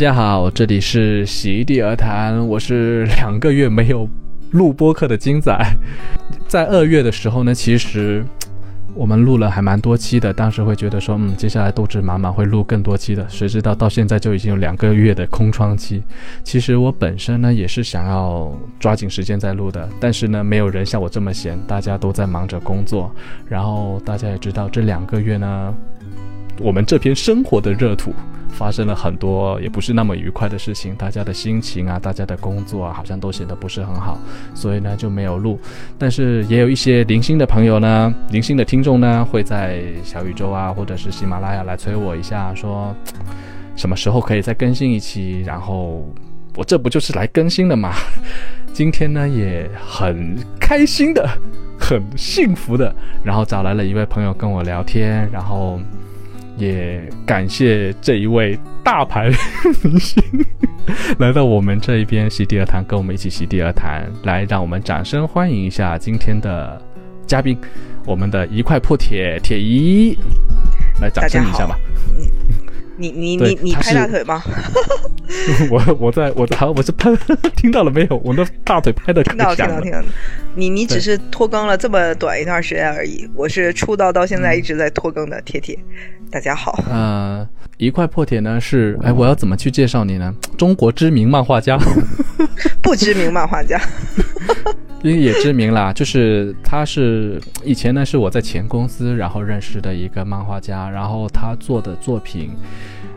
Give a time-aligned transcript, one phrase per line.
[0.00, 4.08] 大家好，这里是席地而谈，我是两个月没有
[4.52, 5.54] 录播客的金仔。
[6.48, 8.24] 在二月的时候呢，其实
[8.94, 16.02] 我们录了还蛮多期的，当时会觉得说，嗯，接下来斗志满满会录更多期的，谁知道到现在就已经有两个月的空窗期。
[16.42, 23.14] 其实我本身呢也是想要抓紧时间在录的，但是呢，没有人像我这么闲，大家都在忙着工作。
[23.46, 25.74] 然后大家也知道，这两个月呢，
[26.60, 28.14] 我们这片生活的热土。
[28.52, 34.18] 发生了很多也不是那么愉快的事情，大家的心情啊，大家的工作啊，好像都显得不是很好，
[34.54, 35.58] 所以呢就没有录。
[35.96, 42.94] 但是也有一些零星的朋友呢，零星的听众呢，会在小宇宙啊，或者是喜马拉雅来催我一下，说
[43.76, 45.42] 什么时候可以再更新一期。
[45.46, 46.04] 然后
[46.56, 47.94] 我这不就是来更新的嘛？
[48.74, 51.26] 今天呢也很开心的，
[51.78, 55.80] 很幸福的，然后找来了一位朋友跟我聊天，然后。
[56.60, 59.30] 也感谢这一位大牌
[59.82, 60.22] 明星
[61.18, 64.06] 来到我们这一边席地而谈，跟我们一起席地而谈。
[64.24, 66.80] 来，让我们掌声欢迎一下今天的
[67.26, 67.56] 嘉宾，
[68.04, 70.18] 我们的一块破铁铁一，
[71.00, 71.78] 来掌声一下吧。
[73.00, 74.42] 你你你你拍大腿吗？
[75.70, 77.10] 我我在我好我是拍，
[77.56, 78.20] 听到了没有？
[78.22, 80.02] 我的大腿拍的听到听到听到。
[80.54, 83.26] 你你只是拖更了这么短一段时间而已。
[83.34, 85.78] 我是出道到现在一直在拖更的铁铁。
[86.30, 86.78] 大家好。
[86.90, 90.34] 呃，一块破铁呢是哎，我要怎么去介绍你呢？
[90.58, 91.78] 中国知名漫画家？
[92.82, 93.80] 不知名漫画家？
[95.02, 102.50] 因为也知名啦， 就是他是以前呢是我在前公司然后认识的一个漫画家，然后他做的作品。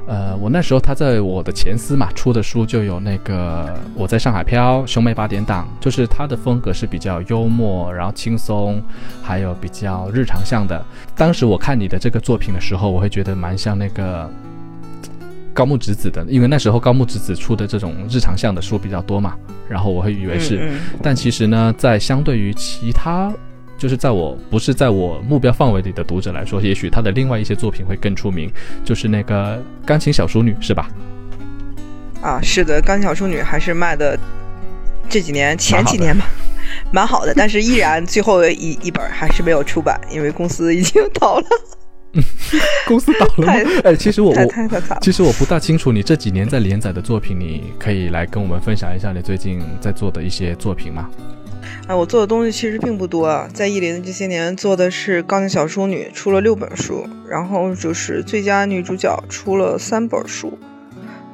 [0.05, 8.83] 呃，我那时候他在我的前司嘛出的书就有那个我在上海漂、兄妹八点档，就是他的风格是比较幽默，然后轻松，
[9.22, 10.83] 还有比较日常向的。
[11.16, 14.29] 当时我看你的这个作品的时候，我会觉得蛮像那个
[15.53, 19.36] 高木直子的，因为那时候高木直子出的这种日常向的书比较多嘛，
[19.69, 20.72] 然后我会以为是，
[21.02, 23.31] 但其实呢，在相对于其他。
[23.75, 28.50] 就是在我不是在我目标范围里的读者来说，也许他的另外一些作品会更出名，
[28.86, 30.90] 就是那个钢琴小淑女，是吧？
[32.22, 34.18] 啊，是的，钢琴小淑女还是卖的
[35.09, 36.25] 这几年前几年吧，
[36.94, 41.46] 蛮好的，但是依然最后一一本还是没有出版，因为公司已经倒了。
[42.88, 43.53] 公司倒了吗？
[43.84, 51.09] 哎，其实我我其实我不大清楚你这几年在连载的作品，你可以来跟我们分享一下你最近在做的一些作品吗？
[51.88, 60.57] 哎，我做的东西其实并不多，在意林的这些年做的是《钢琴小淑女》，出了六本书，然后就是最佳女主角出了三本书，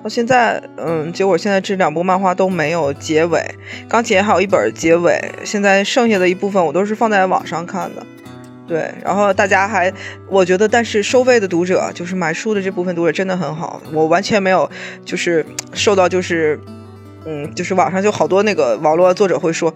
[0.02, 3.44] 到现在，嗯，结果现在这两部漫画都没有结尾，
[3.88, 8.04] 钢琴还有一本结尾，现在剩下的一部分我都是放在网上看的，
[8.70, 9.92] 对，然后大家还，
[10.28, 14.70] 我觉得，但是收费的读者，就是买书的这部分读者真的很好，我完全没有
[15.04, 15.44] 就是
[15.74, 16.60] 受到就是，
[17.26, 19.74] 嗯，就是网上就好多那个网络作者会说。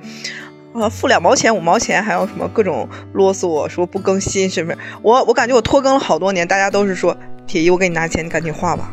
[0.74, 4.78] 啊，付两毛钱、五毛钱，还有什么各种啰嗦，说不更新是不是？
[5.04, 7.16] 我我感觉我拖更了好多年，大家都是说
[7.46, 8.92] 铁一，我给你拿钱，你赶紧画吧。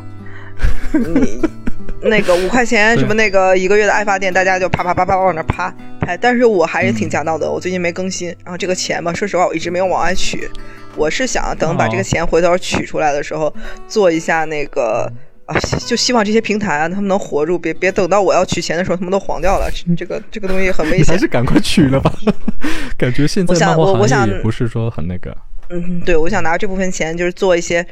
[0.92, 1.40] 你
[2.02, 6.16] 那个五块钱什么那个一个月的爱发电，大家就啪啪啪啪往那啪拍。
[6.16, 10.48] 但是我还是挺讲道德，我最近没更新，然后这个钱吧，说实话我一直没有往外取。
[10.96, 13.54] 我是想等把这个钱回头取出来的时候，
[13.88, 15.10] 做一下那个。
[15.46, 19.68] 啊，就希望这些平台啊，他们能活住，别别等到我要取钱的时候，他们都黄掉了。
[19.96, 22.12] 这个这个东西很危险，还是赶快取了吧。
[22.96, 25.36] 感觉现在漫画行业也不是说很那个。
[25.70, 27.84] 嗯，对，我想拿这部分钱就是做一些，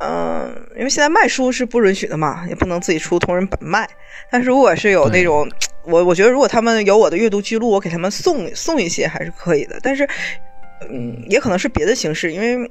[0.00, 3.88] 嗯，因为现在卖书是不允许的嘛，也不能自己出同人本卖。
[4.30, 5.48] 但是如果是有那种，
[5.84, 9.78] 我我觉得如果他们有我的阅读记录，我给他们送送一些还是可以的。
[9.82, 10.08] 但是，
[10.88, 12.70] 嗯，也可能是别的形式，因为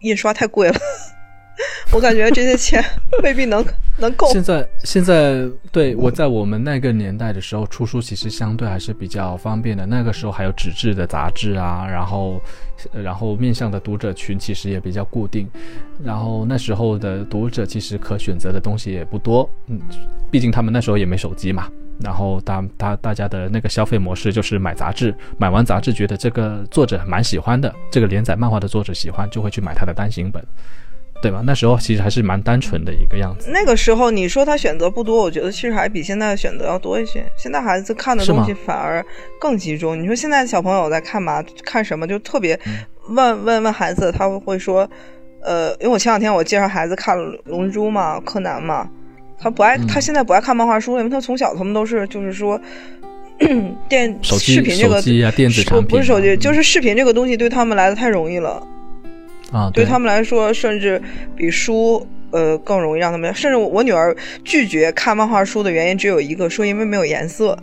[0.00, 0.76] 印刷太贵了。
[1.92, 2.82] 我感觉这些钱
[3.22, 3.64] 未必能
[3.98, 4.30] 能够。
[4.32, 9.84] 现在现在对我在我们那个年代的时候出书，其实相对还是比较方便的。
[9.84, 12.40] 那个时候还有纸质的杂志啊，然后
[12.92, 15.48] 然后面向的读者群其实也比较固定。
[16.02, 19.78] 然后那时候的读者其实可选择的东西也不多，嗯，
[20.30, 21.68] 毕竟他们那时候也没手机嘛。
[22.02, 30.42] 然后大大大家的那个消费模式就是买杂志，买完杂志觉得这个作者蛮喜欢的，这个连载漫画的作者喜欢，就会去买他的单行本。
[31.22, 31.42] 对吧？
[31.44, 33.50] 那时候其实还是蛮单纯的一个样子。
[33.50, 37.24] 那个时候你说他选择不多，我觉得其实还比现在的选择要多一些。
[37.36, 39.04] 现在孩子看的东西反而
[39.40, 40.00] 更集中。
[40.00, 41.44] 你说现在小朋友在看嘛？
[41.64, 42.06] 看什么？
[42.06, 42.58] 就特别
[43.08, 44.88] 问问问孩子，他会说，
[45.42, 48.88] 呃，因为我前两天我介绍孩子看《龙珠》嘛，《柯南》嘛，
[49.38, 52.60] 他不爱，他现在不爱看漫画书，因为他从小他们都是就是说
[53.88, 55.00] 电视频这个
[55.32, 58.66] 电子产品不是手机，就是视频这个东西对他们来的太容易了。
[59.52, 61.00] 啊，对他们来说，甚至
[61.36, 63.34] 比书呃更容易让他们。
[63.34, 67.58] 甚至我女儿拒绝看漫画书的原因只有一个，说因为没有颜色，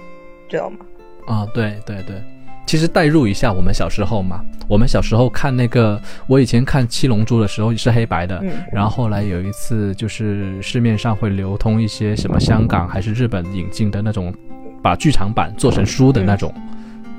[0.49, 0.77] 知道吗？
[1.25, 2.21] 啊，对对对，
[2.65, 14.33] 其实代入一下我们小时候嘛，我们小时候看那个，我以前看《七龙珠》的时候是黑白的，嗯然后后来有一次就是市面上会流通一些什么香港还是日本引进的那种，
[14.81, 16.53] 把剧场版做成书的那种，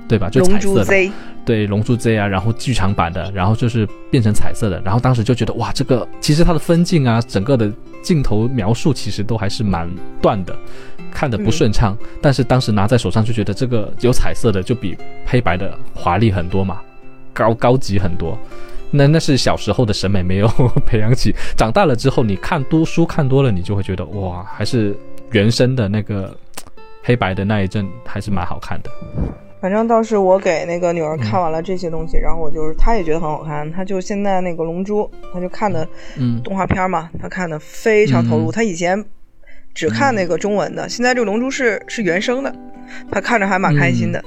[0.08, 0.30] 对吧？
[0.30, 1.12] 就彩色的。
[1.44, 7.72] 对《龙珠 Z》啊，然后剧场版的，然后就是变成彩色的，然后当时就觉得哇，这个其实它的分镜啊，整个的
[8.02, 9.88] 镜头描述其实都还是蛮
[10.20, 10.54] 断的，
[11.10, 11.96] 看的不顺畅。
[12.20, 14.94] 但是当时拿在手上就觉得这个有彩色的就比
[15.24, 16.82] 黑白的华丽很多嘛，
[17.32, 18.38] 高高级很多。
[18.90, 20.48] 那那是小时候的审美没有
[20.84, 24.94] 培养起，长大了之后你看多书看多了，你就会觉得哇，还是
[25.30, 26.36] 原生的那个
[27.02, 28.90] 黑白的那一阵还是蛮好看的。
[29.60, 35.02] 反正倒是我给那个女儿看完了这些东西，然后我就是她也觉得很好看，她就现在那个《龙珠》，
[35.32, 38.50] 她就看的嗯动画片嘛，她看的非常投入。
[38.50, 39.04] 嗯她以前
[39.74, 42.54] 只看那个中文的，现在这个《龙珠是》是原声的，
[43.10, 44.22] 她看着还蛮开心的。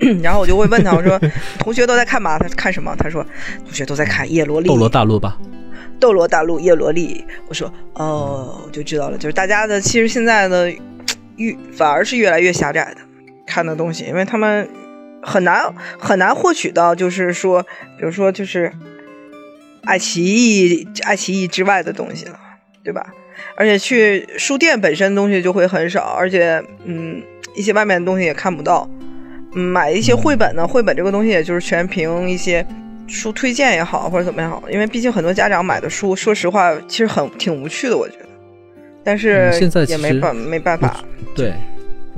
[0.22, 1.18] 然后我就会问她，我说
[1.58, 2.38] ：“同学都在看嘛？
[2.38, 3.24] 她看什么？”她说
[3.64, 5.36] ：“同学都在看叶罗丽。”斗罗大陆吧，
[5.98, 10.72] 斗罗大陆叶罗丽，我说哦，我就知道了，就是大家的其实现在的
[11.36, 13.00] 越反而是越来越狭窄的
[13.48, 14.68] 看的东西，因为他们
[15.22, 17.62] 很难很难获取到，就是说，
[17.98, 18.72] 比如说就是
[19.84, 22.38] 爱奇艺爱奇艺之外的东西了，
[22.84, 23.06] 对吧？
[23.56, 27.22] 而且去书店本身东西就会很少，而且嗯，
[27.54, 28.88] 一些外面的东西也看不到。
[29.54, 32.64] 嗯，买一些绘本呢，绘本这个东西也就是全凭一些
[33.06, 38.28] 书推荐也好，或者怎么样好，因为毕竟很多家长买的书，说实话其实很挺无趣的，我觉得。
[39.02, 41.02] 但是嗯现在也没办没办法，
[41.34, 41.54] 对，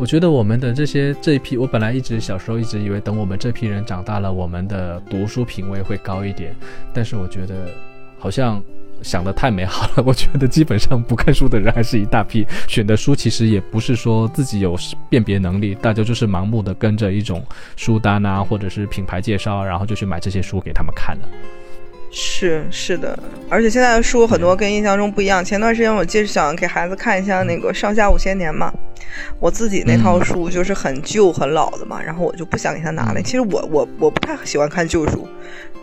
[0.00, 6.56] 我觉得我们的这些这一批，我本来一直小时候一直以为，等我们这批人长大了，我们的读书品味会高一点。
[6.94, 7.68] 但是我觉得
[8.18, 8.62] 好像
[9.02, 10.02] 想的太美好了。
[10.06, 14.74] 我觉得基本上不看书的人还是一大批，选的书其实也不是说自己有
[15.10, 17.44] 辨别能力，大家就是盲目的跟着一种
[17.76, 21.28] 书单啊，或者是品牌介绍，然后就去买这些书给他们看了。
[22.12, 23.16] 是是的，
[23.48, 25.44] 而且现在的书很多跟印象中不一样。
[25.44, 28.72] 前段时间我记得想给孩子看一下那个《上下五千年》嘛，
[29.38, 33.22] 我自己那套书就是很旧很老的嘛，然后我就不想给他拿来。
[33.22, 35.28] 其实我我我不太喜欢看旧书，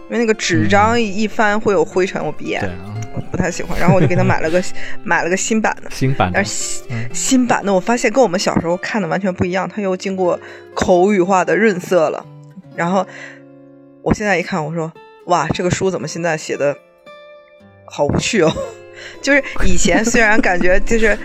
[0.10, 3.80] 因为那个纸张一一翻会有灰尘，我鼻炎，啊，我不太喜欢。
[3.80, 4.62] 然后我就给他买了个
[5.06, 5.90] 买了个新版的。
[5.90, 10.38] 新版的但是新嗯新版的，我发现跟我们小时候看的完全不一样，它又经过
[10.74, 12.26] 口语化的润色了。
[12.76, 13.08] 然后
[14.02, 14.92] 我现在一看，我说
[15.28, 16.76] 哇，这个书怎么现在写的
[17.86, 18.52] 好无趣哦？
[19.22, 21.18] 就是以前虽然感觉就是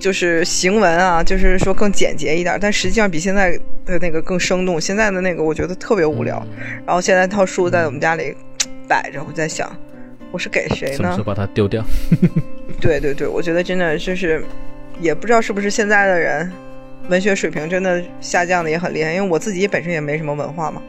[0.00, 3.56] 就是行文啊，就是说更简洁一点，但实际上比现在
[3.86, 4.80] 的那个更生动。
[4.80, 6.44] 现在的那个我觉得特别无聊。
[6.86, 8.34] 然后现在套书在我们家里
[8.88, 9.70] 摆着，我在想，
[10.32, 11.24] 我是给谁呢什么时候？
[11.24, 11.84] 把它丢掉？
[12.80, 14.42] 对对对，我觉得真的就是，
[15.00, 16.50] 也不知道是不是现在的人
[17.08, 20.80] 文学水平真的下降的也很厉害，因为我自己本身也没什么文化嘛，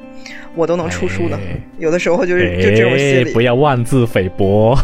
[0.55, 3.33] 我都能出书的，哎有的时候就是就这种心哎理。
[3.33, 4.77] 不要妄自菲薄，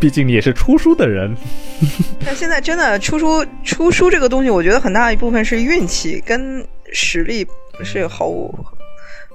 [0.00, 1.34] 毕竟你也是出书的人。
[2.24, 7.46] 但现在真的出书出书这个东西，我觉得很大一部分是运气，跟实力
[7.84, 8.52] 是毫无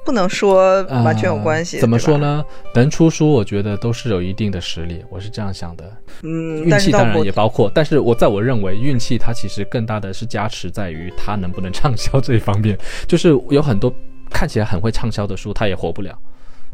[0.06, 1.78] 不能说完全有关系。
[1.78, 2.18] 呃怎么说？
[2.18, 2.44] 呢？
[2.74, 5.92] 能出书，我觉得都是有一定的实力，我是这样想的。
[6.22, 12.78] 嗯，运气当然也包括，但是我在我认为，运气它其实更大的是加持在于它能不能畅销这一方面。
[13.08, 13.94] 就是有很多
[14.30, 16.18] 看起来很会畅销的书，它也活不了。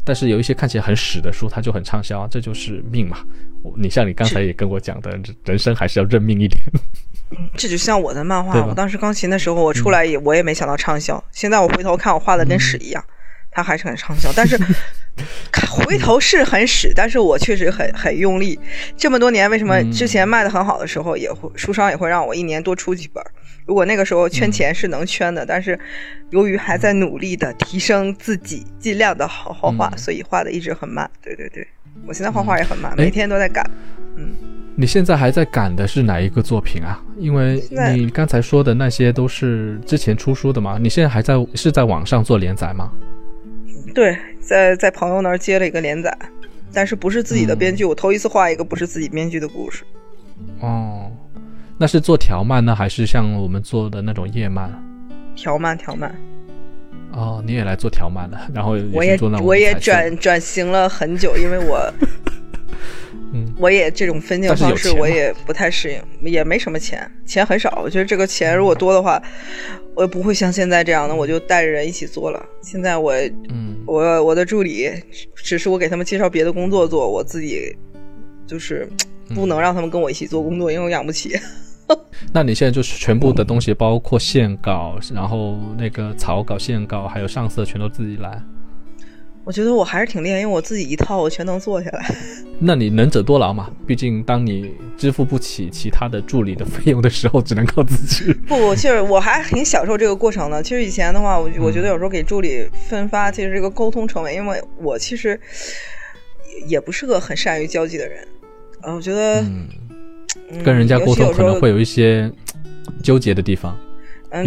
[0.02, 3.18] 但是有一些看起来很屎的书，它就很畅销，这就是命嘛。
[3.62, 5.10] 我你像你刚才也跟我讲的，
[5.44, 6.60] 人生还是要认命一点。
[7.56, 11.22] 这就像我的漫画，我当时钢琴的时候，我出来也、我也没想到畅销。
[11.32, 13.04] 现在我回头看，我画的跟屎一样，
[13.50, 14.30] 它还是很畅销。
[14.34, 14.58] 但是
[15.52, 18.58] 看回头是很屎，但是我确实很很用力。
[18.96, 23.30] 这么多年，为什么嗯之前卖的很好的时候，也会书商也会让我一年多出几本儿？
[23.66, 25.78] 如果那个时候圈钱是能圈的，但是
[26.30, 31.08] 由于还在努力的提升自己，尽量的好好画，嗯所以画的一直很慢。
[31.22, 31.66] 对对对，
[32.06, 33.68] 我现在画画也很慢，哎每天都在赶。
[34.16, 34.32] 嗯
[34.76, 36.98] 你现在还在赶的是哪一个作品啊？
[37.18, 37.62] 因为
[37.94, 42.90] 你刚才说的那些都是之前出书的嘛，你现在还在是在网上做连载吗？
[43.94, 46.16] 对，在在朋友那儿接了一个连载，
[46.72, 49.84] 但是不是自己的嗯编剧，我头一次画一个不是自己编剧的故事。
[50.60, 51.10] 哦，
[51.78, 54.72] 那是做条漫呢，还是像我们做的那种页漫？
[55.36, 56.14] 条漫条漫，
[57.12, 61.92] 哦，你也来做条漫了，然后我也做那种我也彩色转转型了很久，因为我
[63.32, 67.80] 嗯我也这种分镜方式我也不太适应，也没什么钱，钱很少。
[67.82, 69.22] 我觉得这个钱如果多的话，
[69.94, 72.44] 我也不会像现在这样的，我就带着人一起做了。
[72.62, 73.12] 现在我
[73.48, 74.90] 嗯我我的助理
[75.34, 77.76] 只是我给他们介绍别的工作做，我自己
[78.46, 78.88] 就是
[79.34, 81.38] 不能让他们跟我一起做工作，因为我养不起。
[82.32, 88.40] 那你现在就是全部的东西，包括线稿，然后那个草稿、线稿，还有上色，全都自己来。
[89.50, 92.08] 我觉得我还是挺厉害，因为我自己一套我全能做下来。
[92.60, 93.68] 那你能者多劳嘛？
[93.84, 98.32] 毕竟当你支付不起其他的助理的费用的时候，只能靠自己。
[98.46, 100.62] 不，其实我还挺享受这个过程的。
[100.62, 105.40] 其实以前的话，我我觉得有时候给助理分发，其实这个沟通成本，因为我其实
[106.68, 108.24] 也不是个很善于交际的人。
[108.82, 109.44] 呃，我觉得。
[110.64, 112.30] 跟人家沟通可能会有一些
[113.02, 113.89] 纠结的地方，嗯，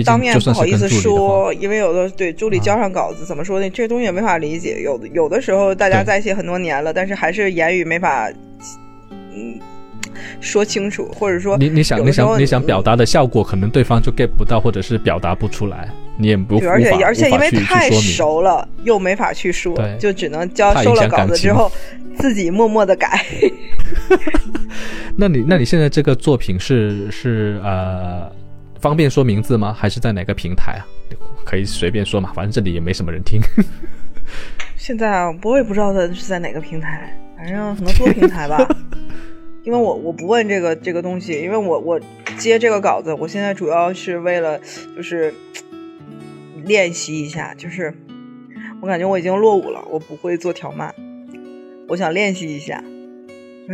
[0.06, 3.70] 当面不好意思说，因为有的对助理交上稿子，怎么说呢？
[3.70, 4.82] 这东西也没法理解。
[4.82, 8.30] 有的有的时候大家在一起很多年了，但是还是言语没法
[9.10, 9.60] 嗯
[10.40, 21.72] 说清楚，或者说你你想你想你想表达的效果，可能对方就 get 不到，或者是表达不出来，你也不而且而且因为太熟了，又没法去说，就只能交收了稿子之后
[22.20, 23.26] 自己默默的改。
[25.16, 28.32] 那你那你现在这个作品是是呃，
[28.84, 29.72] 方便说名字吗？
[29.72, 30.84] 还是在哪个平台啊？
[31.46, 33.40] 可以随便说嘛，反正这里也没什么人听。
[34.76, 38.68] 现在啊，我也不知道它是在哪个平台，反正可能多平台吧。
[39.64, 41.98] 因为我我不问这个这个东西，因为我我
[42.38, 44.60] 接这个稿子，我现在主要是为了
[44.98, 45.34] 就是
[46.66, 47.94] 练习一下，就是
[48.82, 50.94] 我感觉我已经落伍了，我不会做条漫，
[51.88, 52.84] 我想练习一下。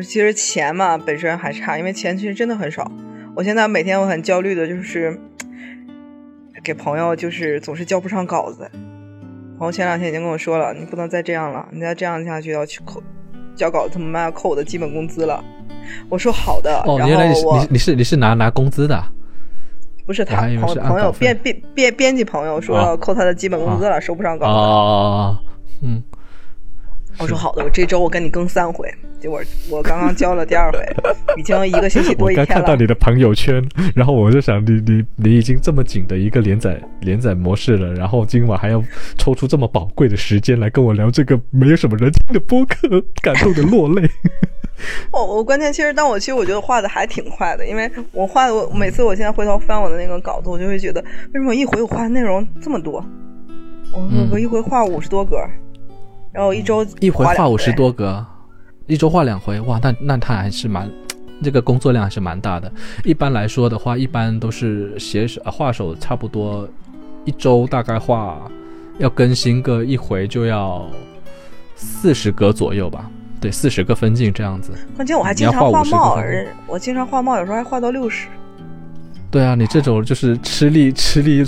[0.03, 2.91] 其实钱嘛，本身还差，因为钱其实真的很少。
[3.35, 5.19] 我现在每天我很焦虑的就是
[6.63, 8.69] 给朋友，就是总是交不上稿子。
[9.57, 13.01] 朋友前两天已经跟我说了，你不能再这样了，你再这样下去要去扣
[13.55, 15.43] 交稿子，他们妈要扣我的基本工资了。
[16.09, 16.81] 我说好的。
[16.85, 19.03] 哦，原来你你你是你是拿拿工资的？
[20.05, 24.51] 不是他朋朋友编编编编辑朋友说要扣他的基本工资了，收不上稿子。
[24.51, 25.37] 哦，
[25.83, 26.01] 嗯。
[27.19, 28.89] 我说好的，我这周我跟你更三回。
[29.19, 30.79] 结果我刚刚交了第二回，
[31.35, 32.49] 已经一个星期多一天了。
[32.49, 33.61] 我刚看到你的朋友圈，
[33.93, 38.81] 然后我就想，你你你已经这么紧的一个连载连载模式了，然后今晚还要
[39.17, 42.87] 抽出这么宝贵的时间来跟我聊这个没有什么人听的播客，
[43.21, 44.09] 感动的落泪。
[45.11, 51.01] 我 我关键其实，但我其实我觉得画的还挺快的，因为我画的我每次我现在回头翻我的那个稿子，我就会觉得
[51.33, 53.03] 为什么一回我画的内容这么多？
[53.91, 55.35] 我我一回画五十多格。
[56.31, 58.25] 然后一周一回画五十多格，
[58.87, 60.89] 一周画两回，哇，那那他还是蛮，
[61.43, 62.71] 这个工作量还是蛮大的。
[63.03, 66.67] 一般来说的话，一般都是写手画手，差不多
[67.25, 68.39] 一周大概画
[68.99, 70.87] 要更新个一回就要
[71.75, 73.09] 四十格左右吧，
[73.41, 74.71] 对，四十个分镜这样子。
[74.95, 76.21] 关键我还经常画帽，
[76.67, 78.27] 我经常画帽，有时候还画到六十。
[79.31, 81.43] 对啊，你这种就是吃力 吃力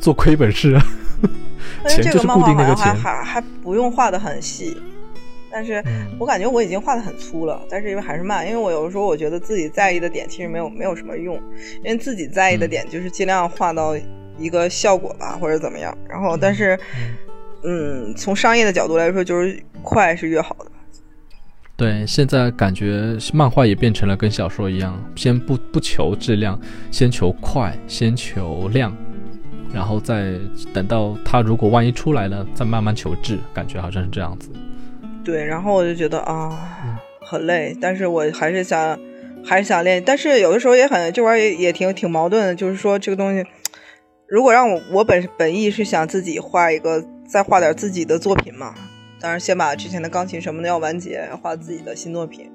[0.00, 0.86] 做亏本事啊。
[1.88, 4.76] 钱就是固定那个钱，还还不用画的很细，
[5.50, 5.82] 但是
[6.18, 11.34] 我感觉我已经画的很粗了，但是因为还是慢，因为我有的时候我觉得自己在意的点其实没有没有什么用，
[11.82, 13.96] 因为自己在意的点就是尽量画到
[14.38, 15.96] 一个效果吧，或者怎么样。
[16.08, 16.78] 然后，但是，
[17.64, 20.71] 嗯，从商业的角度来说，就是快是越好的。
[21.76, 26.60] 对，现在感觉漫画也变成了跟小说一样，先不不求质量，
[26.90, 28.96] 先求快，先求量。
[29.74, 30.34] 然后再
[30.74, 34.50] 等到他如果万一出来了，再慢慢求质，感觉好像是这样子。
[35.24, 38.98] 对，然后我就觉得啊，很累，但是我还是想，
[39.42, 40.02] 还是想练。
[40.04, 43.44] 但是有的时候也很，这玩意儿也也挺挺矛盾的，就是说这个东西，
[44.28, 48.74] 如果让我，我本本意是想自己画一个，再画点自己的作品嘛。
[49.22, 52.50] 当然，先把之前的钢琴什么的要完结，画自己的新作品。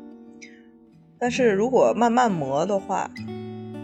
[1.18, 3.10] 但是如果慢慢磨的话，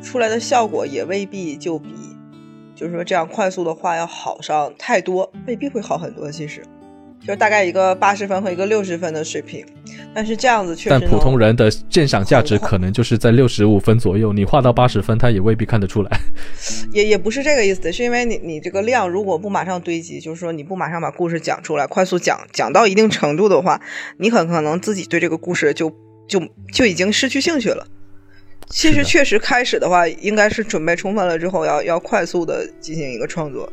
[0.02, 1.94] 出来的效果也未必就比。
[2.76, 6.30] 就是说，这样快速的画要好上太多，未必会好很多。
[6.30, 6.62] 其实，
[7.26, 9.66] 就大概一个八十分和一个六十分的水平，
[10.14, 10.90] 但是这样子确实。
[10.90, 16.20] 但普通人的鉴赏价值可能就是在六十五分左右，你画到八十分，他也未必看得出来。
[16.92, 23.80] 也也不是这个意思，是因为你你这个量如果不马上堆积，就是说你不马上把故事讲出来，快速讲讲到一定程度的话，
[24.18, 25.90] 你很可能自己对这个故事就
[26.28, 26.42] 就
[26.74, 27.88] 就已经失去兴趣了。
[28.70, 33.72] 其实确实开始的话，应该是准备充分了之后，要要快速的进行一个创作。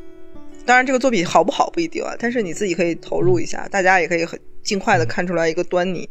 [0.66, 6.08] 当然，这个作品好不好不一定啊，但是你自己可以投入一下，大家也可以很尽快的看出来一个端倪。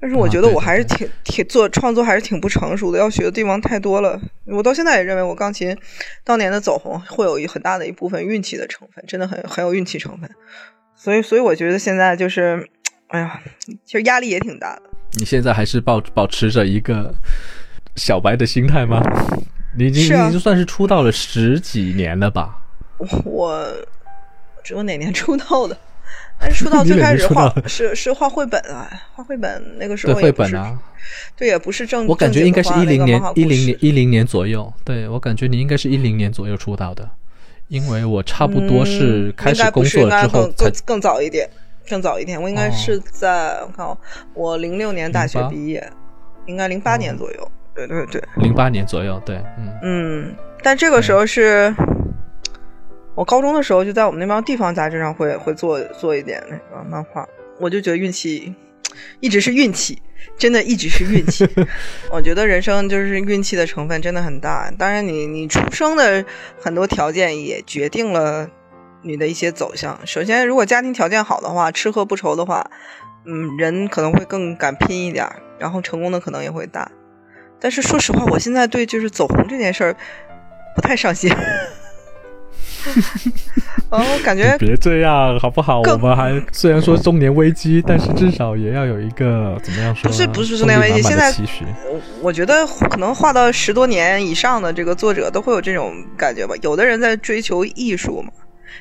[0.00, 4.20] 但是我觉得我还是挺挺做创作还是挺不成熟的，要学的地方太多了。
[4.46, 5.76] 我到现在也认为我钢琴
[6.24, 10.30] 当年的走红会有一很大的一部分运气的成分，真的很很有运气成分。
[10.96, 12.66] 所以，所以我觉得现在就是，
[13.08, 13.40] 哎呀，
[13.84, 14.82] 其实压力也挺大的。
[15.18, 17.14] 你现在还是保保持着一个。
[17.96, 19.02] 小白的心态吗？
[19.76, 22.59] 你已经已经算是出道了十几年了吧？
[23.24, 23.66] 我
[24.62, 25.76] 只有哪年 出道的？
[26.38, 30.78] 但是出道 最开始画是是画绘本啊，画绘本那个时候也是绘本啊，
[31.36, 32.06] 对，也不是正。
[32.06, 34.72] 我感觉应该是一零年一零年一一零年左右。
[34.84, 37.08] 对我感觉你应该是一零年左右出道的，
[37.68, 41.48] 因为我差不多是开始工作之后才更更更早一点，
[41.88, 42.40] 更早一点。
[42.40, 43.96] 我应该是哦在、我看哦
[44.34, 45.92] 我零六年大学毕业，
[46.46, 47.52] 应该零八年左右。
[47.74, 49.20] 对对对，零八年左右。
[49.26, 51.74] 对，嗯嗯，但这个时候是。
[53.20, 58.54] 我高中的时候就在我们那帮地方杂志上会会做做一点那个漫画，我就觉得运气
[59.20, 60.00] 一直是运气，
[60.38, 61.46] 真的一直是运气。
[62.10, 64.70] 我觉得人生就是运气的成分真的很大。
[64.70, 66.24] 当然你，你出生的
[66.58, 68.48] 很多条件也决定了
[69.02, 70.00] 你的一些走向。
[70.06, 72.70] 首先，如果家庭条件好的话，吃喝不愁的话，
[73.26, 76.90] 嗯，人可能会更敢拼一点，然后成功的可能也会大。
[77.60, 79.96] 但是说实话，我现在对就是走红这件事儿
[80.74, 81.30] 不太上心。
[83.90, 85.80] 嗯， 我感觉别这样好不好？
[85.80, 90.08] 我们还虽然说中年危机，但是至少也要有一个怎么样说？
[90.08, 91.30] 不是不是中年危机现在。
[91.90, 96.54] 我我觉得可能画到十多年以上的这个作者都会有这种感觉吧。
[96.62, 98.30] 有的人在追求艺术嘛，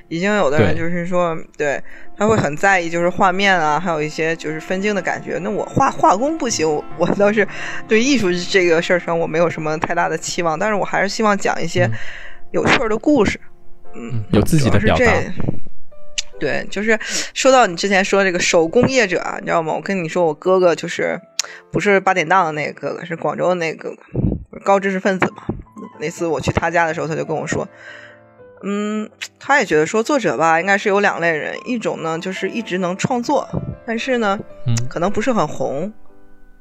[0.07, 1.81] 已经有的人就是说，对
[2.17, 5.37] 他会很在意就是画面啊，还有一些就是分镜的感觉。
[5.41, 7.47] 那我画画工不行，我我倒是
[7.87, 11.91] 对艺术这个事儿上我没有什么太大的期望，但是我还是希望讲一些嗯
[12.51, 13.39] 有趣儿的故事。
[13.43, 13.49] 嗯，
[14.31, 15.05] 有自己的表达。
[16.39, 16.97] 对，就是
[17.33, 19.73] 说到你之前说这个手工业者啊，你知道吗？
[19.73, 21.19] 我跟你说，我哥哥就是
[21.69, 23.95] 不是八点档的那个哥哥，是广州的那个哥
[24.51, 25.43] 哥，高知识分子嘛。
[25.99, 27.67] 那次我去他家的时候，他就跟我说，
[28.63, 33.45] 嗯，他也觉得说作者吧，应该是有两类人，一种呢就是一直能创作，
[33.85, 35.91] 但是呢，嗯可能不是很红，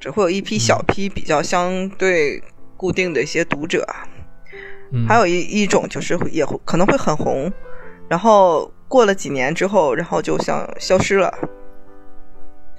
[0.00, 2.42] 只会有一批小批比较相对
[2.76, 3.86] 固定的一些读者
[5.06, 7.52] 还有一一种就是会也会可能会很红，
[8.08, 11.32] 然后过了几年之后，然后就像消失了。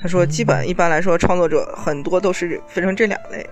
[0.02, 3.50] 他说，基本一般来说，创作者很多都是分成这两类。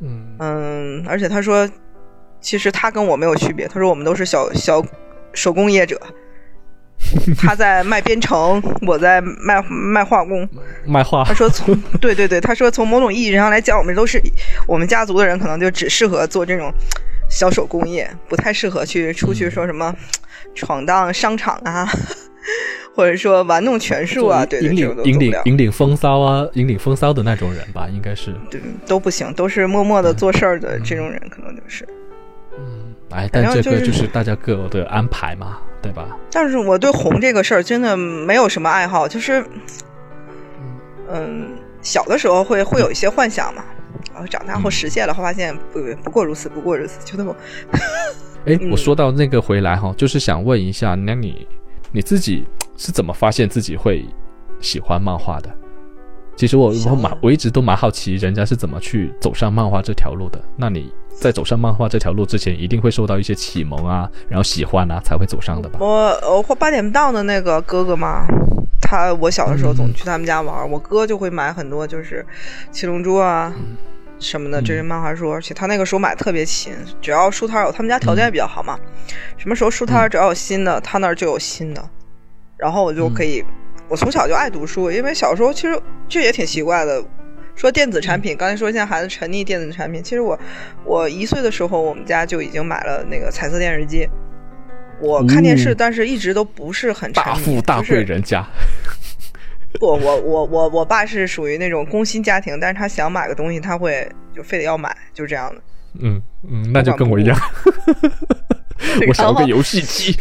[0.00, 1.66] 嗯嗯，而且他说，
[2.42, 3.66] 其实他跟我没有区别。
[3.66, 4.84] 他说我们都是小小
[5.32, 5.98] 手工业者，
[7.38, 10.46] 他在卖编程，我在卖卖化工。
[10.84, 14.20] 卖画他说从 对对对，他说从某种意义上来讲，我们都是
[14.68, 16.70] 我们家族的人，可能就只适合做这种
[17.28, 19.94] 小手工业，不太适合去出去说什么
[20.54, 21.88] 闯荡商场啊，
[22.94, 28.34] 或者说玩弄权术啊，对对，引领引领引领风骚啊，引领风骚的那种人吧，应该是。
[28.50, 31.86] 对都不行，都是默默的做事儿的这种人，可能就是。
[32.56, 36.16] 嗯，哎，但这个就是就是大家各有的安排嘛，对吧？
[36.30, 39.44] 但是我对红这个事儿真的没有什么爱好，就是，
[41.10, 41.48] 嗯，
[41.82, 43.64] 小的时候会会有一些幻想嘛，
[44.12, 47.34] 然后长大后实现了，后发现不不过如此，不过如此，就那么
[48.46, 51.46] 哎， 嗯我说到那个回来哈，就是想问一下，那你
[51.92, 52.44] 你自己
[52.76, 54.04] 是怎么发现自己会
[54.60, 55.56] 喜欢漫画的？
[56.36, 60.40] 其实我我蛮我一直都蛮好奇，人家是怎么去走上漫画这条路的。
[60.56, 65.78] 那你在走上漫画这条路之前，一定会受到一些启蒙啊，然后喜欢啊，才会走上的吧？
[65.80, 68.26] 我我画八点档的那个哥哥嘛，
[68.80, 72.24] 他我小的时候总嗯去他们家玩儿，我哥就会买很多就是
[72.70, 73.52] 七龙珠啊。
[74.20, 78.78] 什么的嗯这些漫画书，而且他那个时候买特别勤，只要书摊儿有，他们家条件也比较好嘛，
[79.36, 81.90] 什么时候书摊儿只要有新的，他那儿就有新的，
[82.56, 83.44] 然后我就可以，
[83.88, 87.04] 我从小就爱读书，因为小时候其实这也挺奇怪的。
[87.56, 90.36] 说电子产品，刚才说现在孩子沉溺电子产品，其实我
[90.84, 94.08] 我一岁的时候，我们家就已经买了那个彩色电视机。
[95.00, 97.30] 我看电视，哦但是一直都不是很沉迷。
[97.30, 98.44] 大富大就是贵人家，
[99.78, 105.62] 不，我我我我爸是属于那种工薪家庭，但是他想买个东西，他会就非得要买，就是这样的。
[106.00, 106.20] 嗯
[106.50, 107.38] 嗯，那就跟我一样。
[109.06, 110.16] 我想要个游戏机，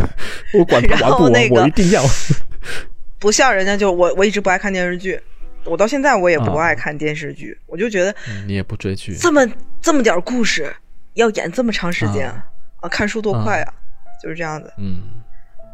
[0.52, 2.02] 我管他玩不玩，那个我一定要。
[3.24, 5.18] 不像人家就我我一直不爱看电视剧，
[5.64, 10.70] 我到现在我也不啊爱看电视剧，我就觉得嗯你也不追剧，这么这么点儿故事
[11.14, 12.44] 要演这么长时间啊
[12.82, 13.72] 啊，看书多快啊，
[14.22, 15.00] 就是这样子，嗯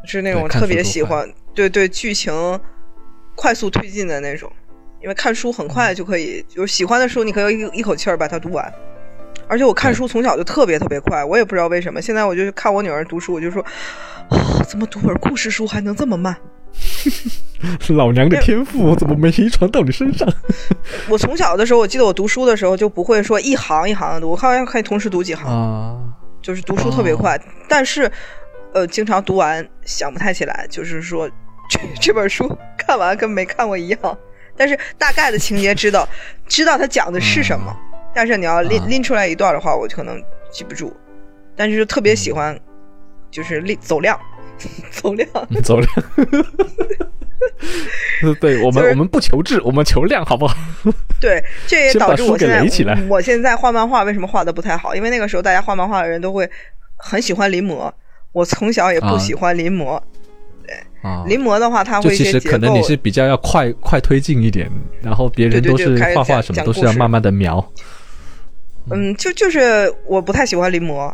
[0.05, 2.33] 是那种特别喜欢对对剧情
[3.35, 4.49] 快速推进的那种，
[5.01, 8.73] 因为看书很嗯快就可以，就是喜欢的书你可以一一口气儿把它读完。
[9.49, 12.01] 而且我看书从小就特别特别快，我也不知道为什么。
[12.01, 13.61] 现在我就看我女儿读书，我就说，
[14.29, 16.33] 啊，怎么读本故事书还能这么慢？
[17.95, 20.27] 老娘的天赋我 怎么没遗传到你身上？
[21.09, 25.97] 我从小的时候，我记得我读书的时候就不会说一行一行的读，我好像可以同时读几行，啊，
[26.41, 27.39] 就是读书特别快。
[27.67, 28.11] 但是，
[28.73, 31.29] 呃，经常读完想不太起来，就是说
[31.69, 34.17] 这这本书看完跟没看过一样。
[34.57, 36.07] 但是大概的情节知道，
[36.47, 37.75] 知道它讲的是什么。
[38.13, 40.21] 但是你要拎啊拎出来一段的话，我可能
[40.51, 40.93] 记不住。
[41.55, 42.59] 但是特别喜欢，
[43.31, 44.19] 就是拎走量，
[44.91, 45.29] 走量，
[45.63, 45.89] 走量。
[48.39, 50.55] 对我们，就是我们不求质，我们求量，好不好？
[51.19, 54.95] 对，这也导致我现在起来我现在画漫画为什么画的不太好？
[54.95, 56.49] 因为那个时候大家画漫画的人都会
[56.97, 57.91] 很喜欢临摹，
[58.31, 59.99] 我从小也不啊喜欢临摹。
[61.01, 64.69] 啊，临摹的话，它会其实可能你是比较要快快推进一点，
[65.01, 67.73] 然后别人对对都是画画什么都是要慢慢的描。
[68.91, 71.11] 嗯，就就是我不太喜欢临摹，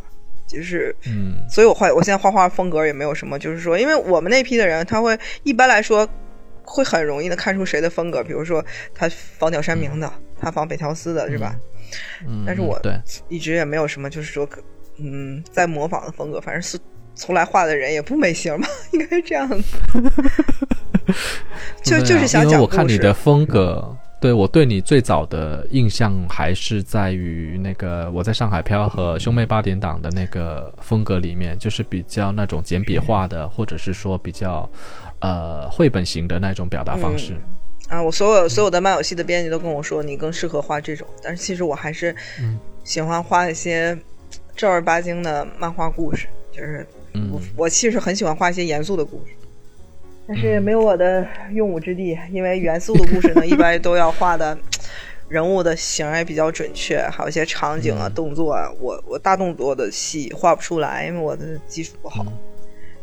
[0.47, 6.07] 就是嗯所以我画我现在画画风格也没有什么，就是说，因为我们那批的人，他会一般来说
[6.63, 8.63] 会很容易的看出谁的风格，比如说
[8.95, 11.55] 他仿鸟山明的，他仿北条司的，是吧？
[12.27, 12.93] 嗯，但是我对
[13.29, 14.47] 一直也没有什么，就是说，
[14.97, 16.77] 嗯，在模仿的风格，反正是
[17.15, 19.77] 从来画的人也不美型嘛， 应该是这样子。
[21.81, 34.67] 就啊就是想讲故事我看你的风格，对我对你最早的印象还是在于那个我在上海漂和兄妹八点档的那个风格里面，就是比较那种简笔画的，或者是说比较
[35.19, 37.35] 呃绘本型的那种表达方式。
[37.89, 43.97] 啊，我所有所有的漫游系的编辑都跟我说，你更适合画这种，但是其实我还是嗯喜欢画一些
[44.55, 47.29] 正儿八经的漫画故事，就是嗯。
[47.31, 49.33] 我我其实很喜欢画一些严肃的故事，
[50.27, 54.57] 但是没有我的用武之地，因为元素的故事呢， 一般都要画的
[55.29, 62.25] 人物的形也比较准确，还有一些场景啊、动作啊，我我大动作的戏画不出来，因为我的基础不好，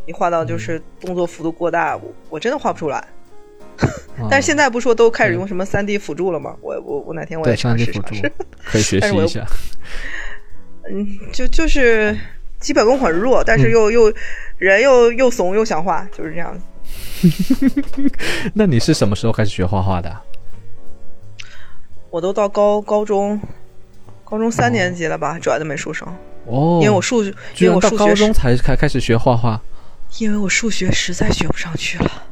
[0.06, 2.98] 一画到就是动作幅度过大，我我真的画不出来。
[2.98, 6.56] 啊但是现在不说都开始用什么三 D 辅助了吗？
[6.60, 8.30] 我我我哪天我也尝试尝试。
[8.64, 9.44] 可以学习一下。
[10.88, 12.16] 嗯，就就是
[12.60, 14.12] 基本功很弱，但是又、又
[14.58, 16.64] 人又又怂又想画，就是这样子。
[18.54, 20.22] 那你是什么时候开始学画画的啊？
[22.10, 23.40] 我都到高高中，
[24.24, 26.06] 高中三年级了吧，转的美术生，
[26.46, 29.60] 哦，因为我数学，因为我到高中才开开始学画画。
[30.18, 32.22] 因为我数学实在学不上去了。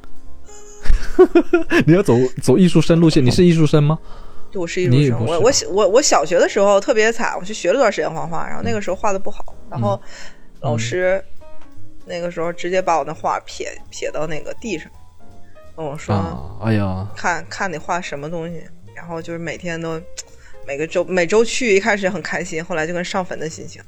[1.85, 3.99] 你要走走艺术生路线，你是艺术生吗？
[4.53, 5.27] 对，我是艺术生。
[5.27, 10.01] 我我我我小学的时候特别惨，我去学了段时间画画，然后那个时候画的不好，然后
[10.61, 11.23] 老师
[12.05, 14.91] 那个时候直接把我的画撇撇到那个地上，
[15.77, 16.15] 跟我说。
[16.15, 18.62] 啊，哎呀，看看你画什么东西，
[18.95, 20.01] 然后就是每天都
[20.67, 23.83] 每个周每周去，一开始很开心，后来就跟上坟的心情。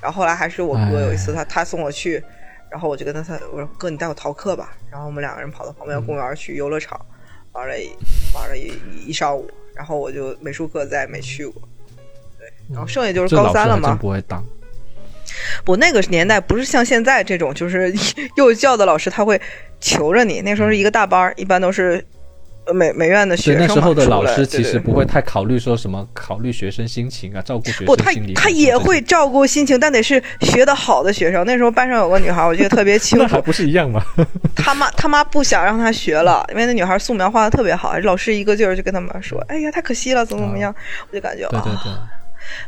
[0.00, 2.22] 然后后来还是我哥有一次他他送我去，
[2.70, 7.00] 然后我就跟他他我说哥你带我逃课吧，然后我们两个人跑到旁边公园去游乐场
[7.52, 7.90] 玩了一
[8.34, 11.62] 玩了一一一上午，然后我就美术课再也没去过。
[12.38, 13.94] 对，然后剩下就是高三了嘛。
[13.94, 14.44] 不会当。
[15.66, 17.92] 我那个年代不是像现在这种，就是
[18.36, 19.40] 幼教的老师他会
[19.80, 22.04] 求着你，那时候是一个大班，一般都是
[22.66, 23.74] 呃美美院的学对，生嘛。
[23.74, 28.34] 那时候的老师其实不会太考虑说什么，考虑学生心情啊，照顾学不，他生心理。
[28.34, 31.44] 他也会，照顾心情，但得是学得好的学生。
[31.46, 34.02] 那时候班上有个女孩，我记得特别清楚 那还，不是一样吗？
[34.56, 40.74] 他妈他妈不想让她学了，因为那女孩素描画的特别好，老师一个劲儿就跟他们说：“哎呀，太可惜了，怎么怎么样。
[41.10, 41.92] 我就感觉对对啊，对，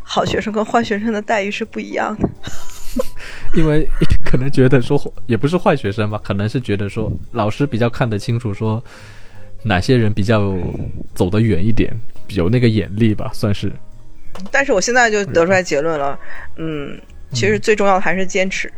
[0.03, 2.29] 好学生跟坏学生的待遇是不一样的。
[3.55, 3.89] 因为
[4.25, 8.83] 可能觉得说也不是坏学生吧，可能是觉得说老师比较看得清楚，说
[9.63, 10.55] 哪些人比较
[11.15, 11.93] 走得远一点，
[12.29, 13.73] 有那个眼力吧，算是。
[14.51, 16.19] 但是我现在就得出来结论了，
[16.57, 17.01] 嗯，
[17.33, 18.73] 其实最重要的还是坚持，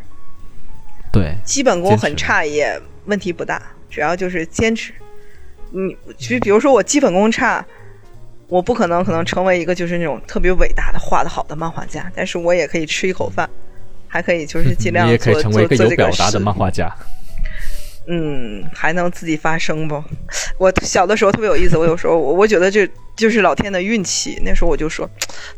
[1.13, 4.93] 对，基本功很差也问题不大，只要就是坚持。
[5.71, 7.65] 你就比如说我基本功差，
[8.51, 13.49] 我不可能可能成为一个就是那种特别伟大的画的好的漫画家，但是我也可以吃一口饭，
[14.09, 16.93] 还可以就是尽量你也可以做成为一个有做做这个事表达的漫画家。
[18.09, 20.03] 嗯，还能自己发声不？
[20.59, 24.41] 我小的时候特别有意思，我有时候我我觉得这就是老天的运气。
[24.45, 25.09] 那时候我就说，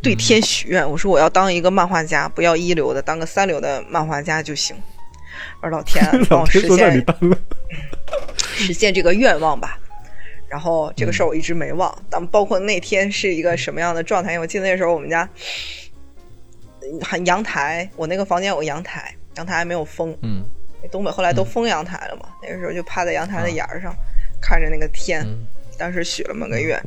[0.02, 4.76] 对天许愿，我说我要当一个漫画家，不要一流的，当个三流的漫画家就行。
[5.62, 7.07] 我说老天帮 老我实现，
[8.42, 9.78] 实现这个愿望吧。
[10.53, 14.35] 然后这个事儿我一直没忘，但包括那天是一个什么样的状态？
[14.35, 15.27] 因为我记得那时候我们家
[16.83, 20.45] 嗯很阳台，我那个房间有个阳台，阳台还没有封，嗯
[20.91, 23.95] 东北后来都封阳台了嘛，那个时候就趴在阳台的沿儿上，
[24.43, 25.38] 看着那个天，嗯，
[25.79, 26.79] 当时许了么个愿。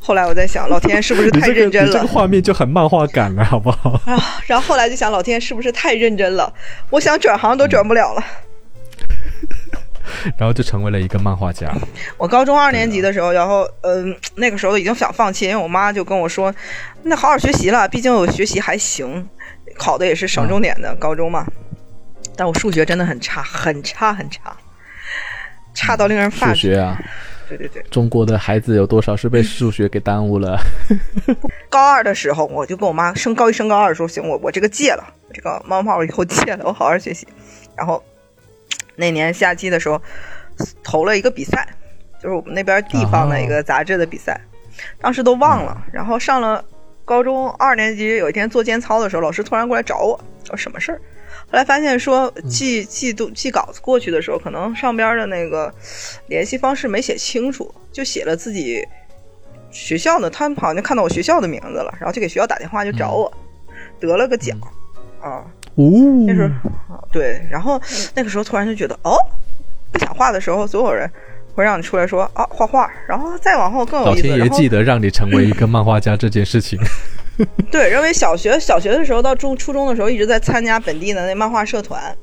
[0.00, 3.90] 后来我在想，老天是不是太认真了你这个画面就很漫画感了，好不好？
[4.10, 4.42] 啊？
[4.48, 6.52] 然后后来就想，老天是不是太认真了？
[6.90, 8.24] 我想转行都转不了了。
[10.36, 11.72] 然后就成为了一个漫画家。
[12.16, 16.54] 我高中二年级的时候，然后嗯、那个时候已经想放弃，因为我妈就跟我说，
[17.02, 19.28] 那好好学习了，毕竟我学习还行，
[19.76, 21.46] 考的也是省重点的高中嘛。
[22.36, 24.56] 但我数学真的很差，很差，很差，
[25.74, 26.54] 差到令人发指。
[26.54, 26.98] 数学啊，
[27.48, 30.58] 对对对，中国的孩子有多少是被数学给耽误了？
[31.68, 35.04] 高二的时候，我就跟我妈升高一升高二的时候，行，我我这个戒了，
[35.34, 37.26] 这个漫画我以后戒了，我好好学习。
[37.76, 38.02] 然后
[39.00, 40.00] 那年夏季的时候
[40.84, 41.66] 投了一个比赛，
[42.22, 44.38] 就是我们那边地方的一个杂志的比赛，
[45.00, 45.84] 当时都忘了。
[45.92, 46.64] 然后上了
[47.04, 51.00] 高中二年级，有一天做间操的时候，老师突然过来找我，说什么事儿？
[51.50, 55.72] 后来发现说寄寄都寄稿子过去的时候，可能上边的那个
[56.28, 58.86] 联系方式没写清楚，就写了自己
[59.70, 63.32] 学校的，他们好像看到我学校的名字了，然后就给学校打电话就找我，
[63.98, 64.56] 得了个奖
[65.20, 65.44] 啊。
[65.80, 67.80] 哦，那时候对，然后
[68.14, 69.16] 那个时候突然就觉得哦，
[69.90, 71.10] 不想画的时候，所有人
[71.54, 74.28] 会让你出来说啊画画，然后再往后更有老意思。
[74.28, 76.78] 老天爷记得让你成为一个漫画家这件事情。
[77.72, 82.14] 对，因为小学小学的时候到中初中的时候一直在参加本地的那漫画社团，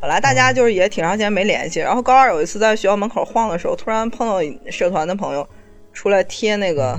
[0.00, 4.38] 本来大家就是也挺长时间没联系，然后高二有一次在学校门口晃的时候，突然碰到
[4.70, 5.46] 社团的朋友
[5.92, 6.96] 出来贴那个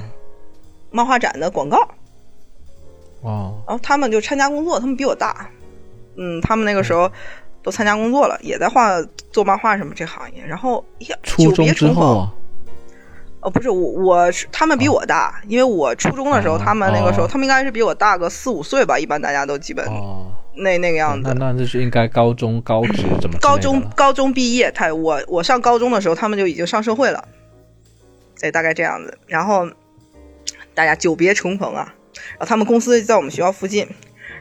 [0.92, 1.78] 漫画展的广告，
[3.22, 5.50] 哦，然后他们就参加工作，他们比我大，
[6.20, 7.10] 嗯，他们那个时候
[7.64, 9.02] 都参加工作了，也在画
[9.32, 11.96] 做漫画什么这行业，然后呀，初中久别重逢。
[11.96, 12.34] 之后啊，
[13.42, 21.36] 哦，不是我，我是他们比我大，因为我初中的时候，哦他们那个时候，哦他们应该是比我大个四五岁吧，一般大家都基本哦，那那个样那子。
[21.40, 27.24] 那就是应该高中、高职怎么高中高中毕业，他我我上高中的时候，他们就已经上社会了，
[28.42, 29.18] 对，大概这样子。
[29.26, 29.70] 然后
[30.74, 31.94] 大家久别重逢啊，
[32.32, 33.88] 然后他们公司在我们学校附近，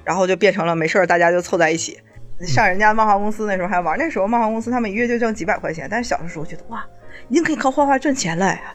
[0.09, 2.01] 然后就变成了没事儿大家就凑在一起。
[2.47, 6.83] 上人家漫画公司那时候还玩，那时候漫画公司他们一月就挣几百块钱，但是小的时候觉得哇，
[7.29, 8.75] 已经可以靠画画挣钱了呀，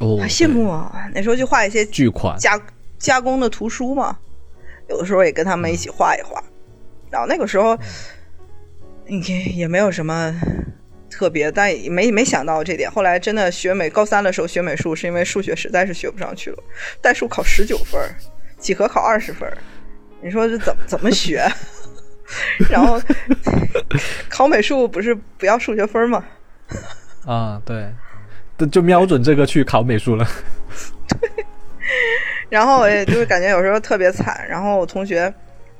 [0.00, 1.08] 哦，好羡慕啊！
[1.14, 2.60] 那时候就画一些巨款，加
[2.98, 4.18] 加工的图书嘛，
[4.88, 6.42] 有的时候也跟他们一起画一画。
[7.08, 7.78] 然后那个时候，
[9.06, 10.34] 你看也没有什么
[11.08, 12.90] 特别，但也没没想到这点。
[12.90, 16.58] 后来真的学美，高三的时候学美术，是因为数学实在是学不上去了，
[17.00, 18.00] 代数考十九分，
[18.58, 19.56] 几何考二十分儿，
[20.20, 21.46] 你说这怎么怎么学？
[22.70, 23.00] 然后
[24.28, 26.24] 考美术不是不要数学分吗？
[27.24, 27.88] 啊，对，
[28.58, 30.26] 就就瞄准这个去考美术了。
[31.08, 31.44] 对
[32.50, 34.46] 然后我也就是感觉有时候特别惨。
[34.48, 35.28] 然后我同学，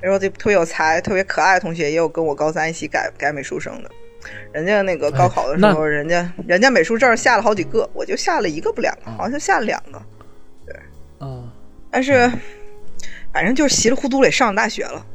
[0.01, 3.89] 比如说这特别有才、特别可爱的同学，也有跟我高三一起改改美术生的。
[4.51, 10.01] 人家那个高考的时候，人家人家美术证下了好几个，我就下了一个不两个，好像就下了两个。
[10.65, 10.75] 对
[11.19, 11.49] 嗯
[11.91, 12.31] 但是
[13.33, 15.05] 反正就是稀里糊涂也上了大学了。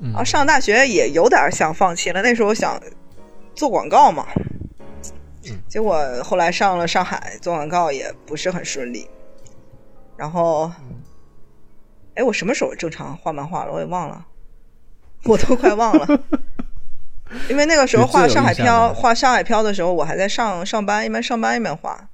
[0.00, 2.20] 然后，上大学也有点想放弃了。
[2.22, 2.80] 那时候想
[3.54, 4.26] 做广告嘛，
[5.68, 9.08] 结果后来上了上海做广告也不是很顺利。
[10.16, 10.70] 然后，
[12.16, 13.72] 哎，我什么时候正常画漫画了？
[13.72, 14.26] 我也忘了，
[15.24, 16.20] 我都快忘了。
[17.48, 22.08] 因为那个时候画上海印象的漂画上海漂的时候，我还在上上班，一边上班一边画。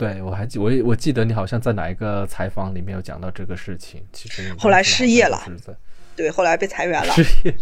[0.00, 4.02] 对，我还记我我记得你好像在哪一个采访里面有讲到这个事情。
[4.14, 5.76] 其实后来失业了好像就是
[6.16, 7.12] 对，后来被裁员了。
[7.22, 7.54] 失业。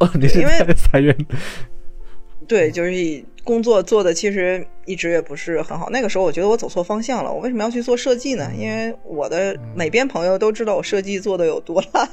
[0.00, 1.16] 哦，你是因为在裁员？
[2.48, 5.88] 对，就是工作做的其实一直也不是很好。
[5.90, 7.32] 那个时候我觉得我走错方向了。
[7.32, 8.50] 我为什么要去做设计呢？
[8.52, 12.08] 因为我的美编朋友都知道我设计做的有多烂。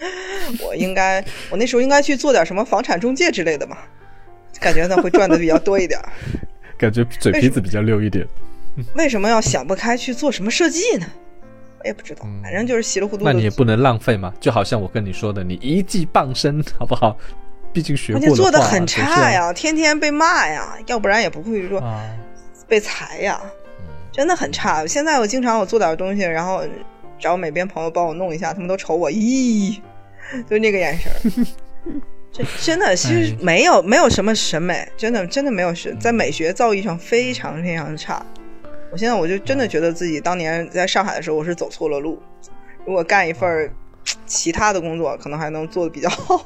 [0.62, 3.78] 我应该，我那时候应该去做点什么房产中介之类的嘛，
[4.60, 5.98] 感觉呢会赚的比较多一点。
[6.76, 8.26] 感觉嘴皮子比较溜一点。
[8.94, 11.06] 为什么要想不开去做什么设计呢？
[11.80, 13.32] 我也不知道，反正就是稀里糊涂的。
[13.32, 17.16] 那你也不能浪费嘛，就好像我跟你说的，你一技傍身， 好不好？
[17.72, 22.02] 毕竟学过做的的很差呀，天天被骂呀，要不然也不会说啊，
[22.66, 23.38] 被裁呀，
[24.10, 24.86] 真的很差。
[24.86, 26.64] 现在我经常我做点东西，然后
[27.18, 29.78] 找美编朋友帮我弄一下，他们都瞅我，咦，
[30.48, 31.44] 就那个眼神儿。
[32.32, 38.24] 这真的其实没有没有什么审美，真的真的没有审，在美学造诣上非常非常差。
[38.96, 42.18] 我现在我就真的觉得自己当年在上海的时候，我是走错了路。
[42.86, 43.70] 如果干一份
[44.24, 46.42] 其他的工作，可能还能做的比较好。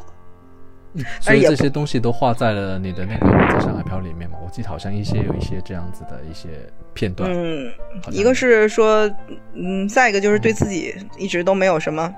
[1.20, 4.36] 所以这些东西都画在了你的那个《在上海漂》里面嘛。
[4.44, 6.48] 我记得好像一些有一些这样子的一些
[6.92, 7.30] 片段。
[7.32, 7.72] 嗯，
[8.10, 9.08] 一个是说，
[9.54, 12.12] 嗯，再一个就是对自己一直都没有什么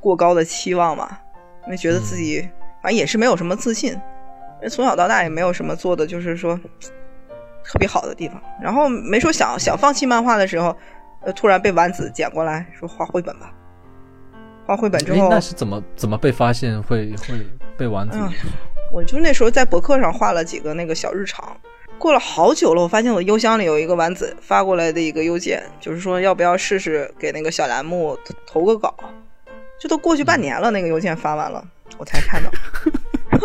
[0.00, 1.18] 过高的期望嘛，
[1.66, 2.40] 因为觉得自己
[2.80, 6.58] 反正也是没有什么自信，因为从小到大也没有什么做的就是说
[7.64, 8.40] 特别好的地方。
[8.60, 10.76] 然后没说想想放弃漫画的时候，
[11.20, 13.52] 呃，突然被丸子捡过来说画绘本吧。
[14.64, 17.46] 画绘本之后，那是怎么怎么被发现会会
[17.76, 18.16] 被丸子？
[18.18, 18.30] 嗯
[18.92, 21.56] 我就那时候在博客上画了几个那个小日常，
[21.96, 28.94] 过了好久了，我发现我邮箱里有一个丸子发过来的一个邮件，就是说要不要试试给那个小栏目投投个稿。
[29.80, 32.50] 这都过去半年了，那个邮件发完了，我才看到。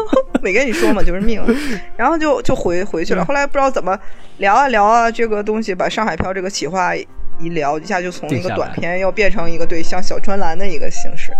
[0.41, 1.41] 没跟你说嘛，就是命。
[1.97, 3.23] 然后就就回回去了。
[3.25, 3.97] 后来不知道怎么
[4.37, 11.31] 聊啊聊啊，这个东西把上海漂这个企划一聊，一下就从一个短片要变成一个对像小专栏的一个形式。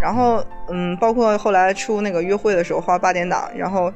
[0.00, 3.92] 然后嗯，包括后来出那个约会的时候花八点档，然后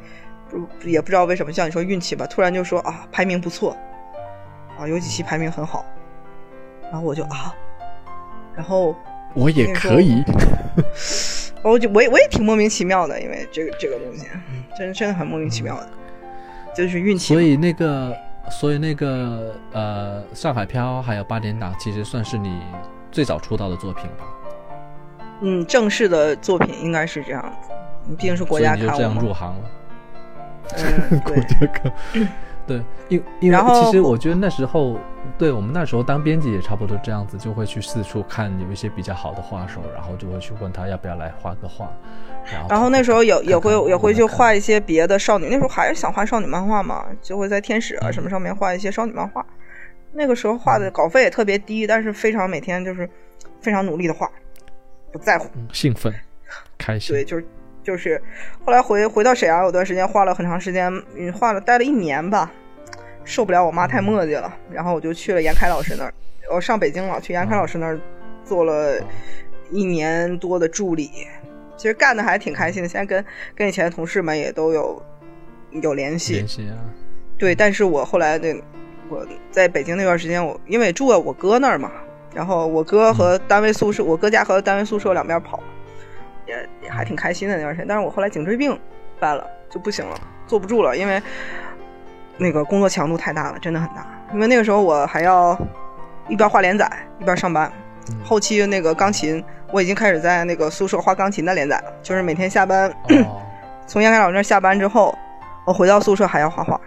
[0.49, 3.77] 不也不知道为什么，像你说运气吧，突然就说啊排名不错，
[4.79, 5.85] 啊有几期排名很好，
[6.85, 7.53] 然后我就啊，
[8.55, 8.95] 然后
[9.37, 10.25] 我也可以，
[11.62, 14.25] 我就我也我也挺莫名其妙的，因为这个这个东西，
[14.77, 15.88] 真真的很莫名其妙的，
[16.75, 17.35] 就是运气。
[17.35, 18.16] 所以那个，
[18.51, 22.61] 所以那个呃，上海漂还有八点档，其实算是你
[23.12, 24.25] 最早出道的作品吧？
[25.42, 27.70] 嗯，正式的作品应该是这样子，
[28.16, 29.70] 毕竟是国家看就这样入行了。
[30.79, 31.92] 嗯， 国家看。
[32.66, 34.98] 对，因因为其实我觉得那时候，
[35.38, 41.88] 对我们那时候当编辑也差不多这样子，就会去四处看有一些比较好的画手，然后就会去问他要不要来画个画。
[42.52, 49.46] 然后，然后那时候也也会也会去画一些别的少女，那时候还是想画少女漫画嘛，就会在天使啊什么上面画一些少女漫画。
[50.12, 53.09] 那个时候画的稿费也特别低，但是非常每天就是
[53.61, 54.29] 非常努力的画，
[55.12, 56.12] 不在乎，兴奋，
[56.76, 57.14] 开心。
[57.14, 57.46] 对，就是。
[57.87, 58.20] 就是，
[58.64, 62.51] 后来回回到沈阳有段时间，花了很长时间，嗯，画了待了一年吧，
[63.22, 66.12] 受不了我妈太磨叽了，然后我就去了严凯老师那儿，
[66.53, 67.96] 我上北京了，去严凯老师那儿
[68.44, 69.01] 做了
[69.70, 71.09] 一年多的助理，
[71.77, 75.01] 其实干的还挺开心的，现在跟跟以前的同事们也都有
[75.70, 76.75] 有联系，联系啊，
[77.38, 78.53] 对，但是我后来那
[79.09, 81.92] 我在北京那段时间，我因为住在我哥那儿嘛，
[82.35, 85.62] 然后我哥和单位宿舍，我哥家和单位宿舍两边跑。
[86.47, 88.79] 也也还挺开心的那段时间，但是我后来颈椎病
[89.19, 91.21] 犯了就不行了，坐不住了，因为
[92.39, 94.07] 那个工作强度太大了，真的很大。
[94.33, 95.59] 因为那个时候我还要
[96.29, 97.71] 一边画连载一边上班，
[98.25, 102.93] 后期那个钢琴我已经开始在那个宿舍画钢琴的连载了，就是每天下班
[103.87, 105.17] 从严凯老师那下班之后，
[105.65, 106.81] 我回到宿舍还要画画。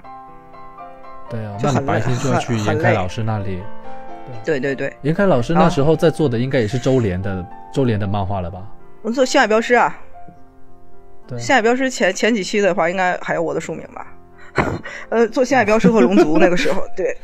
[1.30, 3.62] 对啊，那你白天就要去严凯老师那里。
[4.44, 8.62] 对对对，严凯老师那时候在做的应该也是周联的周联的漫画了吧？
[9.02, 9.98] 我做《星海镖师》啊，
[11.28, 14.08] 对，《星海镖师》前前几期的话，应该还有我的署名吧？
[15.10, 17.16] 呃，做《星海镖师》和《龙族》那个时候， 对，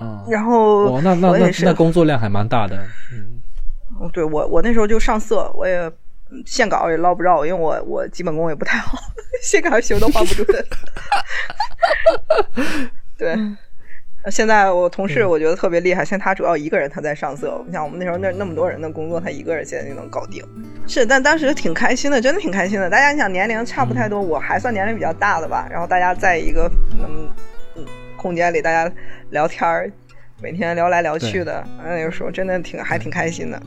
[0.00, 2.76] 嗯，然后哦，那那那那工作量还蛮大的，
[3.12, 5.90] 嗯，对我我那时候就上色，我也
[6.46, 8.98] 线稿也捞不着，因为我我基本功也不太好，
[9.42, 10.46] 线稿修都画不准，
[13.18, 13.36] 对。
[14.30, 17.62] 现在我同事我觉得特别厉害，现在他主要一个人他在上色。
[17.66, 20.42] 你像我们那时候那那么多人的工作，他一个人现在就能搞定。
[20.86, 22.88] 是，但当时挺开心的，真的挺开心的。
[22.88, 25.68] 大家你想年龄差不太多，我还算年龄比较大的吧。
[25.70, 27.28] 然后大家在一个嗯
[27.76, 27.84] 嗯
[28.16, 28.90] 空间里，大家
[29.30, 29.90] 聊天儿，
[30.42, 33.62] 每天聊来聊去的，那个时候真的挺还挺开心的。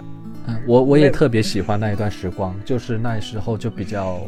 [0.48, 4.22] 嗯，我我也特别喜欢那一段时光，就是那时候就比较。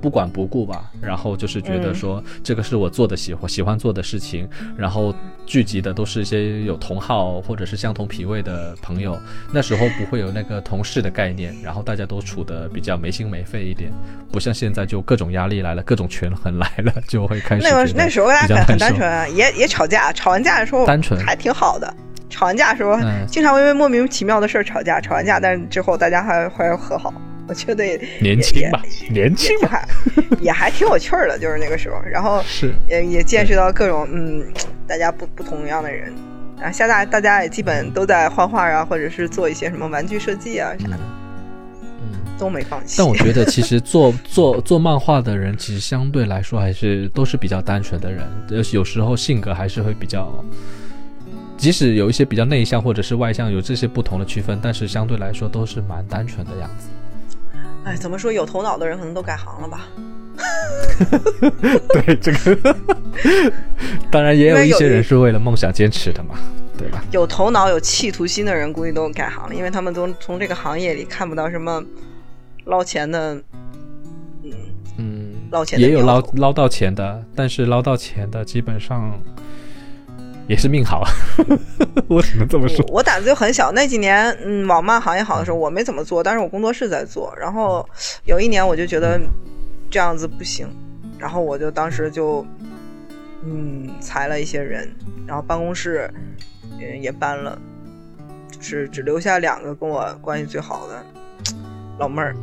[0.00, 5.14] 不管不顾吧，然后就是觉得说这个是我做的喜欢喜欢做的事情，然后
[5.46, 9.18] 聚集的都是一些有同好或者是相同脾胃的朋友。
[9.52, 13.90] 那时候不会有那个同事的概念， 然后大家都处的比较没心没肺一点，
[14.30, 17.62] 不像现在就各种压力来了，各种权衡来了， 就会开始。
[17.62, 21.92] 那个那时候大家很很单纯，也也吵架，吵完架的时候单纯还挺好的。
[22.30, 27.12] 吵完架的时候，经常因为莫名其妙的事儿吵架，吵完架但是之后大家还还和好。
[27.48, 29.88] 我觉得 也年轻吧，年轻吧，
[30.40, 34.44] 也还挺有趣儿的，就是那个时候，然后是也也见识到各种嗯，
[34.86, 36.12] 大家不不同样的人
[36.60, 36.70] 啊。
[36.70, 40.98] 现在大家也基本都在画画啊，或者是做一些什么玩具设计啊啥的，
[42.02, 42.96] 嗯，都没放弃。
[42.98, 50.32] 但我觉得其实做做做漫画的人，其实相对来说还是都是比较单纯的人，有有时候性格还是会比较，
[51.56, 56.88] 即使有一些比较内向或者是外向，有这些不同的区分，但是相对来说都是蛮单纯的样子。
[57.88, 58.30] 哎，怎么说？
[58.30, 59.88] 有头脑的人可能都改行了吧？
[62.04, 62.76] 对这个，
[64.12, 66.34] 当然也有一些人是为了梦想坚持的嘛，
[66.76, 67.02] 对吧？
[67.12, 71.82] 有头脑、有企图心的人估计都改行了，因为他们都从这个行业里看不到什么
[72.66, 73.34] 捞钱的，
[74.42, 74.52] 嗯
[74.98, 79.18] 嗯，捞钱也有捞捞到钱的，但是捞到钱的基本上。
[80.48, 81.04] 也是命好，
[82.08, 82.84] 我只能这么说。
[82.88, 87.32] 我胆子就很小，那几年，嗯，网漫行业好的时候，我没怎么做，但是我工作室在做。
[87.38, 87.86] 然后
[88.24, 89.20] 有一年，我就觉得
[89.90, 90.66] 这样子不行，
[91.18, 92.46] 然后我就当时就，
[93.44, 94.90] 嗯，裁了一些人，
[95.26, 96.10] 然后办公室
[96.80, 97.58] 嗯也搬了，
[98.52, 101.04] 就是只留下两个跟我关系最好的
[101.98, 102.34] 老妹儿，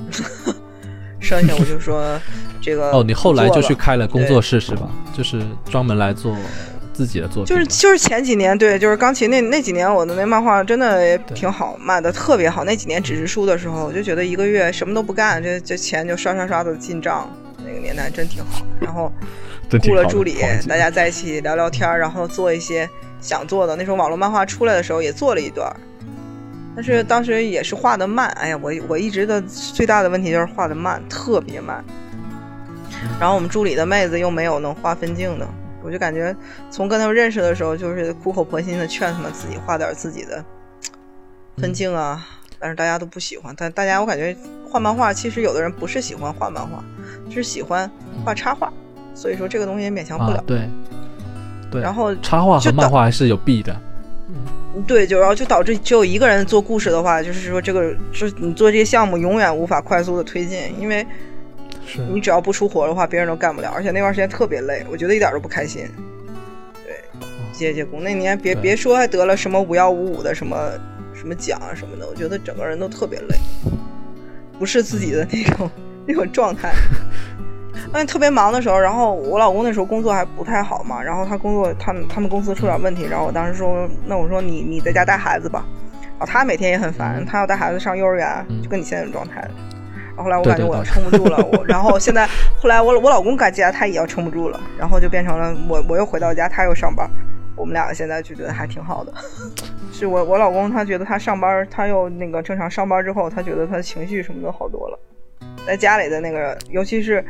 [1.20, 2.20] 剩下我就说
[2.62, 2.92] 这个。
[2.92, 4.88] 哦，你后来就去开了工作室是吧？
[5.12, 5.42] 就是
[5.72, 6.36] 专门来做。
[6.96, 12.64] 自己的作品就是就是前几年对，就是钢琴那那几年我的那漫画真的也挺好，卖的特别好。
[12.64, 17.30] 那几年纸质书的时候，我就觉得一个月什么都不干，这这钱就刷刷刷的进账。
[17.66, 18.66] 那个年代真挺好。
[18.80, 19.12] 然后
[19.84, 20.38] 雇了助理，
[20.70, 22.90] 大家在一起聊聊天，然后做一些
[23.20, 23.76] 想做的。
[23.76, 25.76] 那时候网络漫画出来的时候也做了一段，
[26.76, 31.84] 但是当时也是画的慢，哎呀，我我一直的最大的问题就是画的慢，特别慢。
[33.20, 35.48] 然后我们助理的妹子又没有能画分镜的，
[35.86, 36.36] 我就感觉
[36.72, 40.44] 从跟他们认识的时候，就是苦口婆心的劝他们自己画点自己的
[41.58, 42.26] 分镜啊，
[42.60, 43.54] 但是大家都不喜欢。
[43.58, 44.36] 但大家我感觉
[44.70, 46.84] 画漫画，其实有的人不是喜欢画漫画，
[47.30, 47.90] 是喜欢
[48.24, 48.72] 画插画，
[49.14, 50.44] 所以说这个东西也勉强不了。
[50.48, 50.68] 对，
[51.72, 51.82] 对。
[51.82, 53.80] 然后插画和漫画还是有弊的。
[54.86, 61.08] 对，就然后就导致只有一个人做故事的话，就是说这个就你做这些项目永远无法快速的推进，因为
[62.12, 63.72] 你只要不出活的话，别人都干不了。
[63.74, 65.88] 而且那段时间特别累，我觉得一点都不开心。
[66.84, 66.96] 对，
[67.54, 70.72] 接接工那年别别说还得了什么五幺五五的什么
[71.14, 73.36] 什么奖啊什么的，我觉得整个人都特别累，
[74.60, 75.70] 不是自己的那种
[76.06, 76.74] 那种状态。
[77.94, 85.66] 那特别忙的时候，然后我老公那时候工作还不太好嘛，然后他工作，他们他们公司出点问题，然后我当时说，那我说你你在家带孩子吧，
[86.02, 89.48] 然后他每天也很烦，他要带孩子上幼儿园，就跟你现在的状态。
[90.16, 92.28] 然后后来我感觉我要撑不住了，我 然后现在
[92.60, 97.10] 后来我我老公感觉他也要撑不住了，然后就变成了我我又回到家，他又上班，
[97.56, 99.14] 我们俩现在就觉得还挺好的。
[99.92, 105.00] 是我我老公他觉得他上班，他又那个正常上班之后，他觉得他的情绪什么都好多了，
[105.68, 107.24] 在家里的那个尤其是。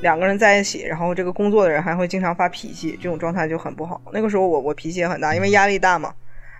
[0.00, 4.02] 两个人在一起，然后这个工作的人还会经常发脾气，这种状态就很不好。
[4.12, 6.12] 那个时候我我脾气也很大，因为压力大嘛，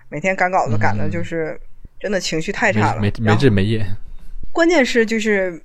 [0.07, 1.59] 每天赶稿子赶的就是
[1.99, 3.85] 真的情绪太差了，没没日没夜。
[4.53, 5.61] 关键是就是。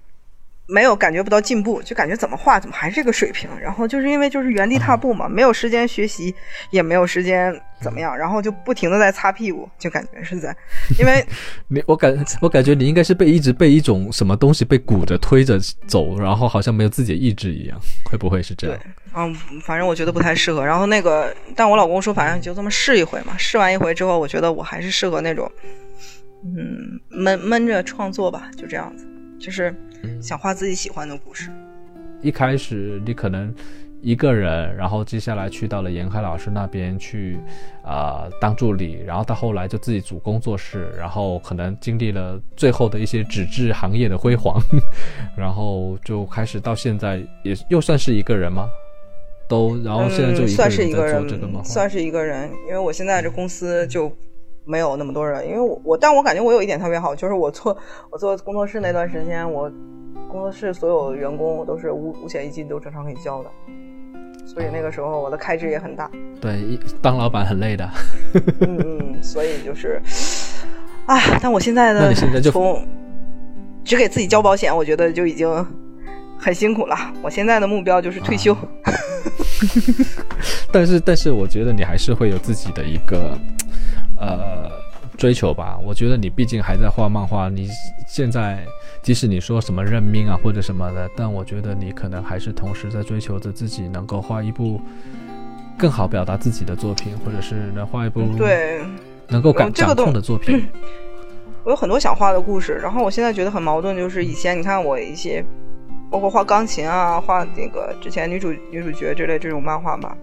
[0.70, 6.34] 没有感觉不到进步，就感觉怎么画怎么还是这个水平，然后就是因为就是原地踏步嘛，没有时间学习，
[6.70, 10.54] 也没有时间怎么样，然后就不停的在擦屁股，就感觉是在，
[11.00, 11.24] 因为
[11.68, 18.78] 你我感我感觉你应该是被一直被一种什么东西被鼓着推着走，然后好像没有自己的意志一样，会不会是这样？
[18.78, 20.62] 对，嗯，反正我觉得不太适合。
[20.62, 25.50] 然后那个，但我老公说，反正就这么试一回嘛，试完一回之后，我觉得我还是适合那种，
[26.44, 29.06] 嗯，闷闷着创作吧，就这样子。
[29.40, 29.72] 就是
[30.20, 31.51] 想画自己喜欢的故事。
[32.20, 33.55] 一开始你可能
[34.01, 37.38] 一个人，然后接下来去到了严海老师那边去，
[37.84, 44.61] 啊，当助理，然后到后来就自己组工作室，然后可能经历了最后的一些纸质行业的辉煌，
[45.36, 48.68] 然后就开始到现在也又算是一个人吗？
[49.49, 54.12] 都，然后现在就算是一个人，算是一个人，因为我现在这公司就。
[54.68, 57.74] 没有那么多人，因为我我，但我感觉我有一点特别好，就是我做
[58.10, 59.72] 我做工作室那段时间，我
[60.30, 63.48] 工作室所有员工我都是五五险一金都正常可以交的，
[64.44, 66.10] 所以那个时候我的开支也很大。
[66.38, 67.90] 对，当老板很累的。
[68.60, 70.02] 嗯嗯，所以就是，
[71.06, 72.12] 啊，但我现在的
[72.42, 72.86] 从
[73.82, 75.66] 只给自己交保险，我觉得就已经
[76.38, 76.94] 很辛苦了。
[77.22, 78.54] 我现在的目标就是退休。
[80.70, 83.34] 但是但是，我觉得你还是会有自己的一个。
[84.18, 84.70] 呃，
[85.16, 87.68] 追求吧，我觉得你毕竟还在画漫画，你
[88.06, 88.64] 现在
[89.02, 94.80] 即使你说什么认命啊或者什么的，但我觉得你可能还是同时在追求着自己能够画一部
[95.78, 98.80] 更好表达自己的作品，或者是能画一部对
[99.28, 100.68] 能够感掌控的作品。
[101.64, 105.44] 我有很多想画的故事，然后我现在觉得很矛盾，就是以前你看我一些，
[106.10, 110.16] 包括画钢琴啊，画那个之前女主女主角之类这种漫画吧，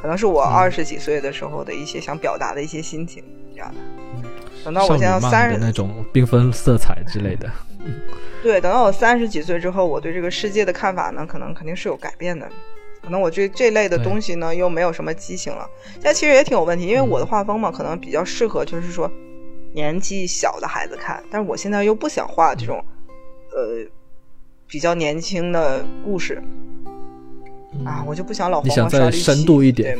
[0.00, 3.22] 可能是我二十几岁的时候的一些想表达的一些心情。
[3.52, 3.80] 这样的
[4.64, 7.50] 等到我现在三十那种缤纷色彩之类的，
[8.42, 12.48] 对，等到我三十几岁之后，我对这个世界的看法呢，可能肯定是有改变的。
[13.02, 15.66] 可能我对这类的东西呢，又没有什么激情了。
[16.02, 19.10] 但其实也挺有问题，因为我的画风嘛，可能比较适合就是说
[19.72, 21.22] 年纪小的孩子看。
[21.30, 22.84] 但是我现在又不想画这种
[23.52, 23.86] 呃
[24.66, 26.42] 比较年轻的故事
[27.84, 29.98] 啊，我就不想老你想再深度一点。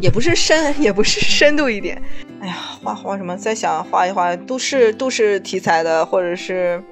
[0.00, 2.00] 也不是深，也不是深度一点。
[2.40, 3.36] 哎呀，画画什么？
[3.36, 6.82] 再想画一画都市都市题材的，或者是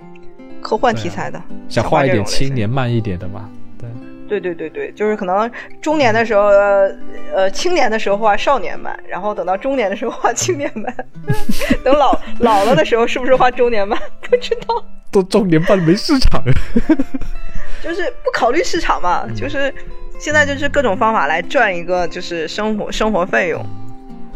[0.61, 1.40] 科幻题材的。
[1.68, 3.48] 想画一点青年慢一点的嘛？
[4.30, 5.50] 对，对对对对，就是可能
[5.82, 6.44] 中年的时候，
[7.34, 10.94] 呃，青年的时候画少年版，然后等到中年的时候画青年版，
[11.82, 13.98] 等老老了的时候是不是画中年版？
[14.22, 14.84] 不知道。
[15.10, 16.40] 都中年漫没市场。
[17.82, 19.74] 就是不考虑市场嘛，就是。
[20.22, 23.64] 现在就是各种方法来赚一个就是生活生活费用，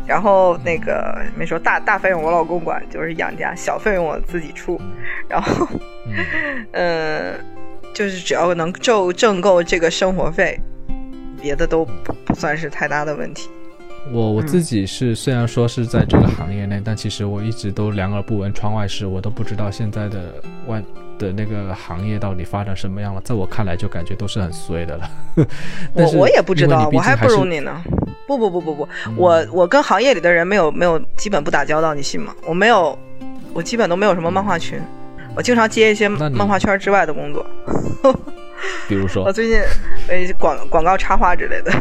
[0.06, 4.80] 然后那个没说大大费用我老公管，就是养家，小费用我自己出，
[5.28, 5.68] 然后
[6.72, 7.34] 嗯，
[7.94, 10.60] 就是只要能挣挣够这个生活费，
[11.40, 11.84] 别的都
[12.26, 13.48] 不算是太大的问题。
[14.12, 20.34] 我我自己是虽然说是在这个行业内，但其实我一直都两耳不闻窗外事，我都不知道现在的
[20.66, 20.82] 外。
[21.16, 23.20] 的那个行业到底发展什么样了？
[23.20, 25.08] 在我看来，就感觉都是很衰的了。
[25.94, 27.80] 我我也不知道，我还不如你呢。
[28.26, 32.34] 不不不不不，我我跟行业里的人没有没有基本不打交道，你信吗？
[32.44, 32.98] 我没有
[33.52, 34.80] 我基本都没有什么漫画群，
[35.36, 37.44] 我经常接一些漫画圈之外的工作。
[38.88, 39.58] 比如说 我最近
[40.08, 41.72] 呃广广告插画之类的。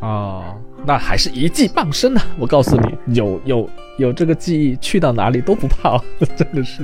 [0.00, 0.56] 哦，
[0.86, 2.22] 那还是一技傍身啊！
[2.38, 6.00] 我告诉你，有有有这个技艺，去到哪里都不怕，
[6.36, 6.82] 真的是。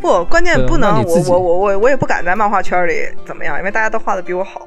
[0.00, 4.66] 不，关键不能，我我我我我也不敢在漫画圈里怎么样，因为大家都画的比我好。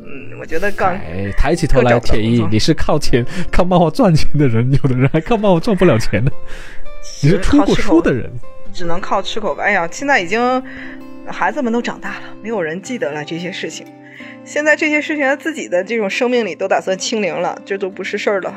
[0.00, 6.30] 嗯，我觉得刚哎，抬起头来，铁一你是靠钱靠漫画赚钱的人，有的人还靠漫画赚不了钱呢。
[7.22, 8.30] 你是出过书的人，
[8.72, 9.66] 只能靠吃口饭。
[9.66, 10.62] 哎呀，现在已经
[11.26, 13.86] 孩子们都长大了，没有人记得了这些事情。
[14.44, 18.54] 现在这些事情在自己的这种生命里都打算清零了，这都不是事儿了，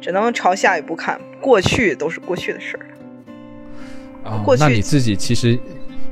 [0.00, 2.94] 只能朝下一步看，过去都是过去的事儿了。
[4.24, 5.58] 哦过去那你自己其实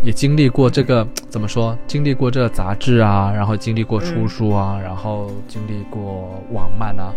[0.06, 1.76] 也经历过这个 怎么说？
[1.88, 7.12] 经历过这个杂志啊，然后经历过出书啊，然后经历过网漫啊。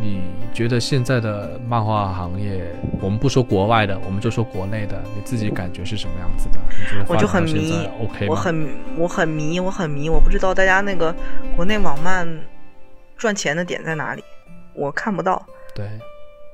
[0.00, 0.20] 你
[0.52, 2.60] 觉得现在的漫画行业，
[3.00, 6.58] 我们不说国外的，我们就说国内的，你自己感觉是什么样子的？
[6.76, 7.72] 你觉得我就很迷
[8.02, 8.26] OK？
[8.28, 8.68] 我很
[8.98, 11.14] 我很迷，我很迷，我不知道大家那个
[11.54, 12.28] 国内网漫
[13.16, 14.24] 赚钱的点在哪里，
[14.74, 15.40] 我看不到。
[15.72, 15.86] 对，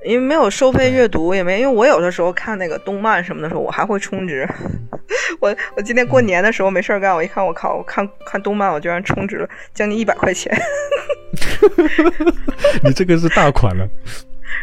[0.05, 4.49] 因为没有收费阅读，也没因为我有的时候看那个动漫什么的时候，我还会充值。
[5.41, 10.57] 我我今天过年的时候没事儿干，我一看我靠，我看看动漫，我居然充值了将近一百块钱。
[12.83, 13.89] 你这个是大款了。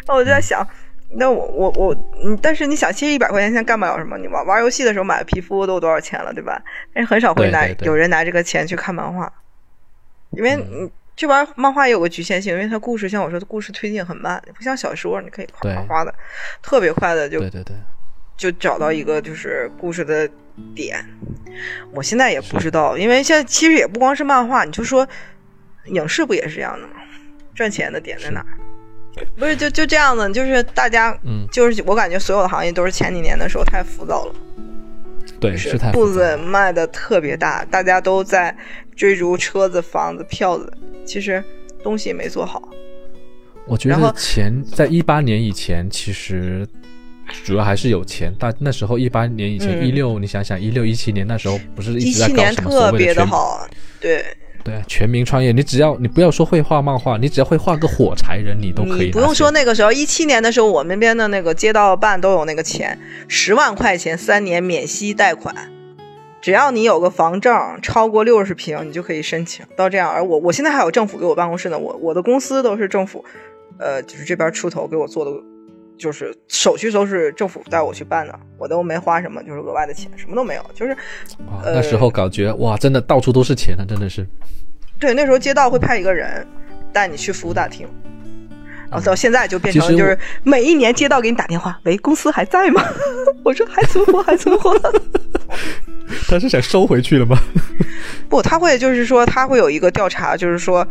[0.08, 0.66] 那我就在想，
[1.12, 4.18] 那我我我，嗯，但是你想，其实一百块钱现在干不了什么。
[4.18, 6.62] 你玩玩游戏的时候买皮肤都有多少钱了，对吧？
[6.94, 9.32] 但是很少会拿有人拿这个钱去看漫画，
[10.32, 16.14] 因为你这玩意儿漫画也有个局限性，因为它故事像我说的故事推进很慢，不像小说，你可以哗哗哗的，
[16.62, 17.76] 特别快的就对对对，
[18.38, 20.30] 就找到一个就是故事的
[20.76, 21.04] 点。
[21.92, 25.08] 我现在也不知道，因为现在其实也不光是漫画，你就说
[25.86, 26.94] 影视不也是这样的吗？
[27.56, 28.46] 赚钱的点在哪儿？
[29.36, 31.48] 不是就就这样子，就是大家，嗯。
[31.52, 34.36] 就是我感觉所有的行业都是前几年的时候太浮躁了，
[35.40, 38.56] 对，是步子迈的特别大，大家都在
[38.96, 40.72] 追逐车子、房子、票子，
[41.08, 41.44] 其实
[41.82, 42.62] 东西没做好。
[43.66, 46.68] 我觉得钱在一八年以前，其实
[47.44, 48.34] 主要还是有钱。
[48.40, 53.68] 但那时候一八年以前，嗯一六、你想想一六一七年那时候不是一一直在搞什么所特别谓的好，
[54.00, 54.24] 对，
[54.64, 62.98] 对全民创业，你只要你不要说会画漫画，你只要会画个火柴人，你都可以不用说那个时候，一七年的时候，我们那边的那个街道办都有那个钱，
[63.28, 65.54] 十万块钱三年免息贷款，
[66.42, 70.10] 只要你有个房证超过六十平，你就可以申请到这样。
[70.10, 73.24] 而我我现在还有政府给我办公室呢，我我的公司都是政府，
[73.80, 75.32] 呃，就是这边出头给我做的，
[75.98, 80.96] 就是手续都是政府带我去办的，我都没花什么，就是额外的钱，什么都没有，就是
[81.64, 84.26] 那时候感觉哇，真的到处都是钱啊，真的是。
[85.00, 86.46] 对，那时候街道会派一个人
[86.94, 87.88] 带你去服务大厅，
[88.90, 92.84] 然后到现在就变成就是每一年街道给你打电话，喂，公司还在吗？
[93.44, 94.74] 我说还存活，还存活。
[96.28, 97.38] 他是想收回去了吗？
[98.30, 100.86] 不，他会就是说他会有一个调查，就是说，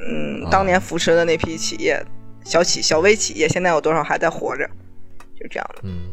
[0.00, 2.02] 嗯啊，当年扶持的那批企业，
[2.44, 4.66] 小企小微企业现在有多少还在活着，
[5.38, 5.82] 就这样的。
[5.84, 6.10] 嗯，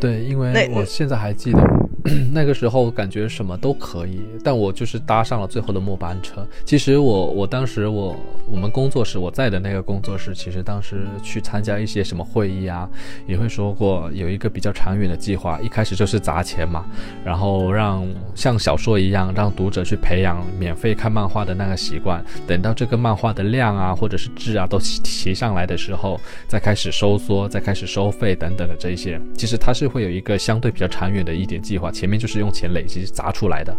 [0.00, 1.58] 对，因为那我现在还记得
[2.32, 6.46] 那个时候，感觉什么都可以，但我就是搭上了最后的末班车。
[6.66, 8.14] 其实我我当时我
[8.46, 12.86] 我们工作室我在的那个工作室，其实当时去参加一些什么会议啊，
[13.26, 16.84] 也会说过有一个比较长远的计划，一开始就是砸钱嘛，
[17.24, 22.22] 然后让像小说一样，让读者去培养免费看漫画的那个习惯。
[22.46, 33.74] 等到这个漫画的量啊，或者是质啊都提提上来的时候，再开始收缩，再开始收费等等的这一些，其实它是会有一个相对比较长远的一点计划，前面就是用钱累积砸出来的，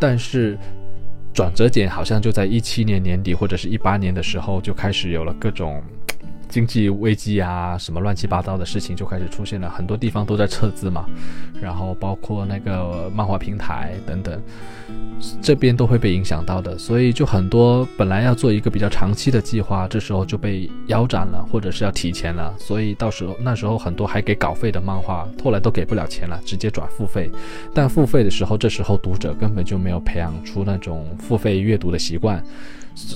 [0.00, 0.58] 但是。
[1.34, 5.82] 转折点好像就在一七年年底或者是一八年的时候，就开始有了各种
[6.52, 11.06] 经济危机啊，什么乱七八糟的事情就开始出现了，很多地方都在撤资嘛，
[11.62, 14.38] 然后包括那个漫画平台等等，
[15.40, 27.30] 这边都会被影响到的，所以就很多本来要做一个比较长期的计划，这时候就被腰斩了，或者是要提前了，所以到时候那时候很多还给稿费的漫画，后来都给不了钱了，直接转付费。
[27.72, 32.44] 但付费的时候，这时候读者根本就没有培养出那种付费阅读的习惯。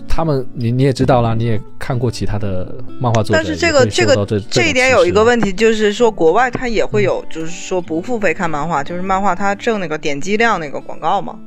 [0.09, 11.39] 他们，你你也知道啦，你也看过其他的漫画作品，但是这个这个这这一点有一个，问题，就是说国外它也会有，就是说不付费看漫画，就是漫画它挣那个点击量那个广告嘛。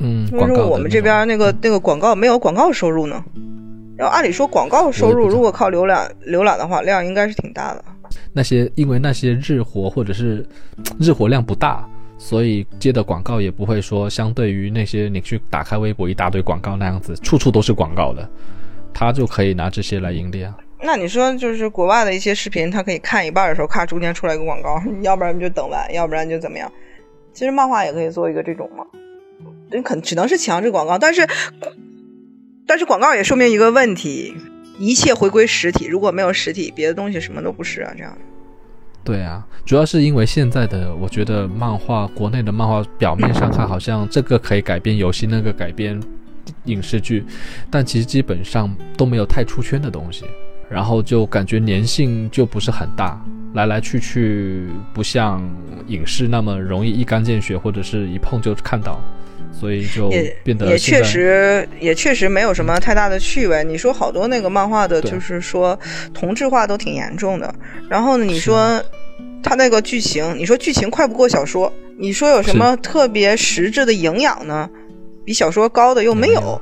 [0.00, 3.24] 嗯，为什么我们这边那个那个广告没有广告收入呢？
[3.98, 7.84] 要按理说广告收入如果靠浏览浏览的话，量应该是挺大的。
[8.32, 10.46] 那些因为那些日活或者是
[11.00, 11.84] 日活量不大，
[12.18, 18.28] 所以接的广告也不会说相对于那些你去打开微博一大堆广告那样子，处处都是广告的，
[18.92, 20.54] 他就可以拿这些来盈利啊。
[20.80, 26.70] 那你说，就是国外的一些视频，他可以看一半的时候，咔，中间出来一个广告，要不然就等完，要不然就怎么样？
[27.32, 28.84] 其实漫画也可以做一个这种嘛，
[29.72, 31.26] 你可只能是强制广告，但是，
[32.66, 34.34] 但是广告也说明一个问题，
[34.78, 38.16] 一切回归实体，如果没有实体，别的东西什么都不是啊，这样。
[39.08, 45.98] 对啊，主要是因为现在的，我觉得漫画，国内的漫画表面上看好像这个可以改编游戏，那个改编
[46.66, 47.24] 影视剧，
[47.70, 50.26] 但其实基本上都没有太出圈的东西。
[50.68, 53.18] 然后就感觉粘性就不是很大，
[53.54, 55.42] 来来去去不像
[55.86, 59.00] 影视那么容易一干见血，或者是一碰就看到，
[59.52, 60.08] 所以就
[60.44, 63.64] 变得也确实也确实没有什么太大的趣味。
[63.64, 65.78] 你说好多那个漫画的，就是说
[66.14, 67.54] 同质化都挺严重的。
[67.88, 68.82] 然后呢，你说
[69.42, 74.68] 他那个剧情，你说剧情快不过小说，你说有什么特别实质的营养呢？
[75.24, 76.60] 比小说高的又没有。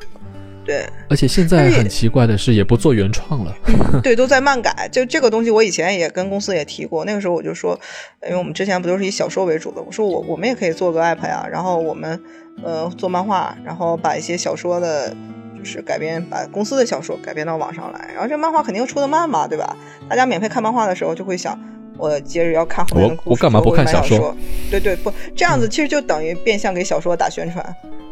[0.64, 3.54] 对，而且现在很奇怪的是，也不做原创了。
[4.02, 4.88] 对，都在漫改。
[4.90, 7.04] 就这个东西，我以前也跟公司也提过。
[7.04, 7.78] 那个时候我就说，
[8.24, 11.46] 因为我们之前不都是以小说为主的，我说我我们也可以做个 app 呀。
[11.48, 12.20] 然后我们
[12.62, 15.14] 呃做漫画，然后把一些小说的，
[15.56, 18.10] 就是改编，把公司的小说改编到网上来。
[18.12, 19.76] 然后这漫画肯定出的慢嘛，对吧？
[20.08, 21.58] 大家免费看漫画的时候就会想，
[21.96, 23.28] 我接着要看后面的故事。
[23.28, 24.34] 我我干嘛不看小说？
[24.70, 27.64] 对对，不这样子，其实就等于变相给小说打宣传。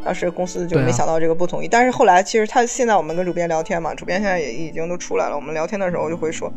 [0.04, 5.34] 当时公司就没想到这个不同意，但是后来其实他现在我们跟主编聊天嘛，主编现在也已经都出来了。
[5.34, 6.52] 我们聊天的时候就会说，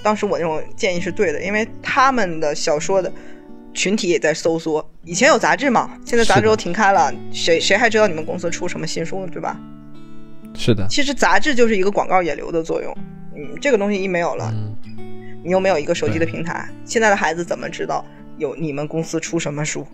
[0.00, 3.12] 当时我那种建议是对的，因为他们的小说的
[3.74, 4.88] 群体也在收缩。
[5.02, 9.58] 以前有杂志嘛，现在杂志都停开了，谁谁还知道你们公司出什么新书，对吧？
[10.54, 10.86] 是的。
[10.88, 12.96] 其实杂志就是一个广告引流的作用，
[13.34, 14.54] 嗯，这个东西一没有了，
[15.42, 18.04] 你又没有一个手机的平台，现在的孩子怎么知道
[18.38, 19.86] 有你们公司出什么书？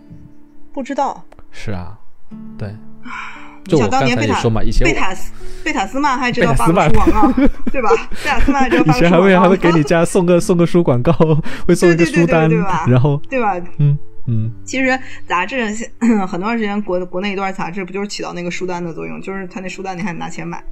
[0.71, 1.25] 不知道。
[1.51, 1.97] 是啊，
[2.57, 2.73] 对。
[3.65, 4.41] 就想当年贝塔
[4.83, 5.31] 贝塔斯
[5.63, 7.31] 贝塔斯曼还知道发书广告，
[7.71, 7.89] 对吧？
[8.23, 8.99] 贝塔斯曼还知道发书广告。
[8.99, 11.13] 以前还会还会给你家送个送个书广告，
[11.67, 13.55] 会送一个书单，对吧然后对吧？
[13.77, 13.97] 嗯
[14.27, 14.51] 嗯。
[14.65, 15.63] 其实杂志
[16.27, 19.21] 很多段时间国国内一段杂志不就是起到那个书单的作用？
[19.21, 20.63] 就是他那书单你还得拿钱买。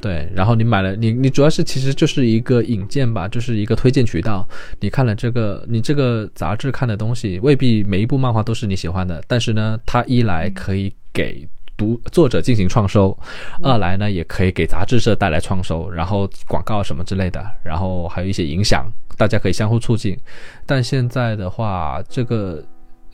[0.00, 4.46] 对，然后你买了，你你主要是其实就是一个引荐吧，就是一个推荐渠道。
[4.80, 13.16] 你看了这个，你这个杂志看的东西未必每一部漫画都是你喜欢的，但是呢，它一来可以给读作者进行创收，
[13.62, 18.86] 二来呢也可以给杂志社带来创收，然后广告什么之类的，然后还有一些影响，
[19.16, 20.18] 大家可以相互促进。
[20.64, 22.64] 但现在的话，这个。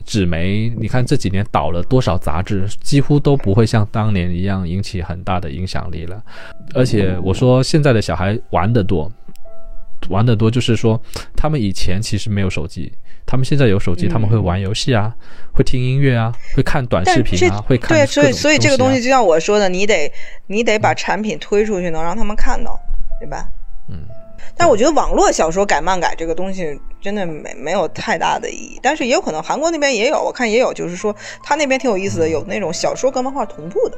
[0.05, 6.21] 纸媒，你看这几年倒了多少杂志，几乎都不会像当年一样引起很大的影响力了。
[6.73, 9.11] 而且我说现在的小孩玩得多，
[10.09, 11.01] 玩得多就是说
[11.35, 12.91] 他们以前其实没有手机，
[13.25, 15.15] 他们现在有手机，他们会玩游戏啊，
[15.53, 17.97] 会听音乐啊，会看短视频啊，会看。
[17.97, 20.11] 对，所以所以这个东西就像我说的，你得
[20.47, 22.79] 你得把产品推出去，能让他们看到，
[23.19, 23.47] 对吧？
[23.89, 23.97] 嗯。
[24.55, 33.97] 但我觉得网络小说改漫改这个东西真的没没有太大的意义，但是也有可能韩国那边也有，我看也有，就是说他那边挺有意思的，有那种小说跟漫画同步的，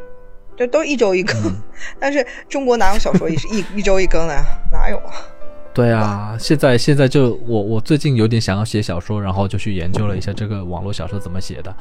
[0.58, 1.36] 这都一周一更。
[2.00, 4.44] 但是中国哪有小说一一一周一更的呀？
[4.72, 5.12] 哪有啊？
[5.74, 11.76] 对啊，现在现在就我我最近有点想要写小说，然后就去研究了一下这个网络小说怎么写的。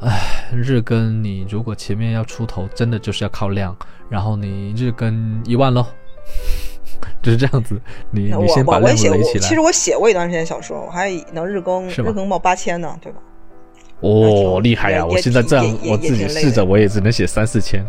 [0.00, 3.74] 唉，日更你如果前面要出头，真的就是要靠量，
[4.10, 5.86] 然后你日更一万喽。
[7.22, 7.80] 就是这样子，
[8.10, 9.18] 你你先把量垒起来。
[9.40, 13.18] 其实我写过一段时间小说，我还能日更，日更报八千呢，对吧？
[14.00, 15.06] 哦，厉害呀！
[15.06, 17.82] 我现在这样，我自己试着，我也只能写三四千。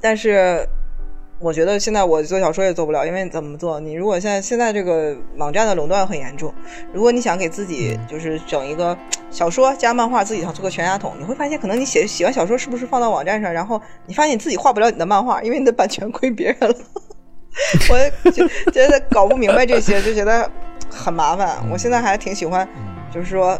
[0.00, 0.66] 但是
[1.38, 3.78] 我觉得现在我做小说也做不了，因为怎么做？
[3.78, 6.52] 你如果现在现在这个网站的垄断很严重，
[6.92, 8.96] 如果你想给自己就是整一个
[9.30, 16.76] 小说加漫画，自己想做个全家桶，你会发现可能你写写完小说是不是放到网站上，然后你发现你自己画不了你的漫画，因为你的版权归别人了。
[17.88, 20.50] 我就觉得搞不明白这些，就觉得
[20.90, 21.58] 很麻烦。
[21.70, 22.68] 我现在还挺喜欢，
[23.12, 23.58] 就是说，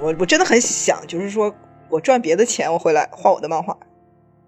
[0.00, 1.54] 我我真的很想，就是说
[1.90, 3.76] 我赚别的钱，我回来画我的漫画。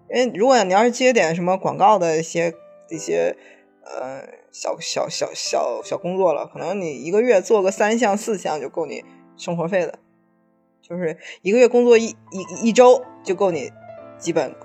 [0.09, 2.53] 因为如果你要是接点什么广告的一些
[2.89, 3.37] 一些
[3.83, 9.05] 呃小小小小小工作了，可能你一个月做个三项四项就够你
[9.37, 9.99] 生活费的，
[10.81, 13.71] 就是一个月工作一一一周就够你
[14.17, 14.55] 基本。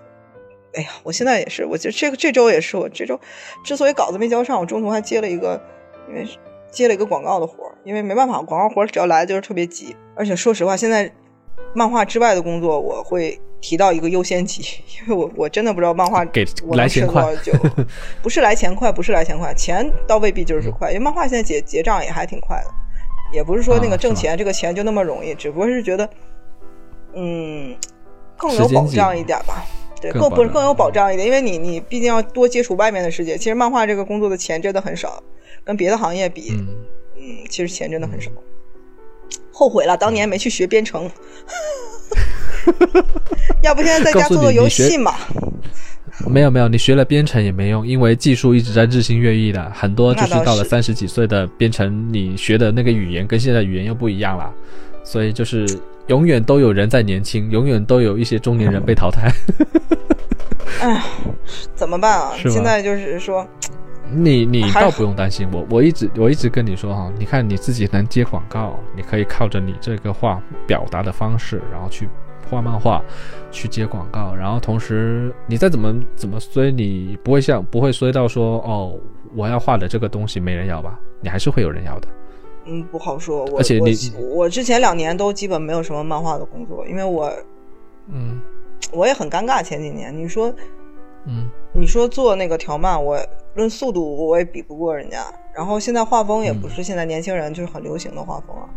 [0.74, 3.18] 哎呀，我现在也是，我就这个这周也是，我这周
[3.64, 5.60] 之所以稿子没交上，我中途还接了一个，
[6.08, 6.26] 因为
[6.70, 11.10] 接了一个广告的活儿，因为没办法，广告活儿只要来就是特别急，而且说实话，现在
[11.74, 14.62] 漫画之外的工作我会提到一个优先级，
[15.00, 17.24] 因为我我真的不知道漫画给来钱快，
[18.20, 22.70] 不是来钱快，不是来钱快，钱倒未必就是快，因为漫画现在结结账也还挺快的，
[23.32, 26.10] 也不是说那个挣钱这个钱就那么容易，只不过是觉得，
[27.14, 27.76] 嗯，
[28.36, 29.64] 更有保障一点吧。
[30.12, 33.36] 对，更不是更有保障一点，因为你你毕竟要多接触外面的世界。
[33.36, 35.22] 其实漫画这个工作的钱真的很少，
[35.64, 36.66] 跟别的行业比，嗯，
[37.16, 38.30] 嗯，其实钱真的很少。
[39.52, 41.10] 后悔了，当年没去学编程，
[43.62, 45.14] 要不现在在家做做游戏嘛。
[46.30, 54.52] 没有没有，你学了编程也没用，因为技术一直在日新月异的，很多就是到了三十几岁的编程，你学的那个语言跟现在语言又不一样了，
[55.02, 55.66] 所以就是
[56.08, 59.32] 永远都有人在年轻，永远都有一些中年人被淘汰。
[60.80, 61.02] 哎，
[61.74, 62.32] 怎么办啊？
[62.36, 63.46] 现在就是说，
[64.10, 72.08] 你你倒不用担心我，我一直我一直跟你说哈，你看你自己能接广告，你可以靠着你这个话表达的方式，然后去
[72.50, 73.02] 画漫画，
[73.50, 78.98] 去接广告，然后同时你再怎么怎么衰，你不会像不会衰到说哦，
[79.34, 80.98] 我要画的这个东西没人要吧？
[81.22, 82.08] 你还是会有人要的。
[82.66, 83.44] 嗯，不好说。
[83.46, 87.32] 我而且你我我之前两年都基本没有什么漫画的工作，因为我
[88.08, 88.40] 嗯
[88.92, 89.62] 我也很尴尬。
[89.62, 90.52] 前几年你说
[91.26, 93.18] 嗯，你说做那个条漫，我
[93.54, 98.68] 论速度我也比不过人家，然后现在画风也嗯不是现在年轻人就是很流行的画风啊。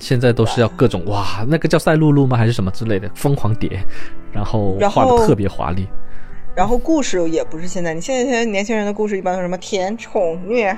[0.00, 2.36] 现在都是要各种哇，那个叫赛璐璐吗？
[2.36, 3.84] 还是什么之类的疯狂叠，
[4.32, 5.86] 然后然后画的特别华丽。
[6.54, 10.76] 然后故事也不是现在，你现在现在年轻人的故事一般都是什么甜宠虐，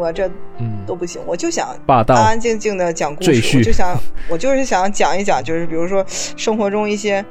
[0.00, 0.26] 我这
[0.58, 3.96] 嗯，都不行，我就想霸道安安静静的讲故事，我就想
[4.28, 7.24] 我就是想讲一讲，就是比如说生活中一些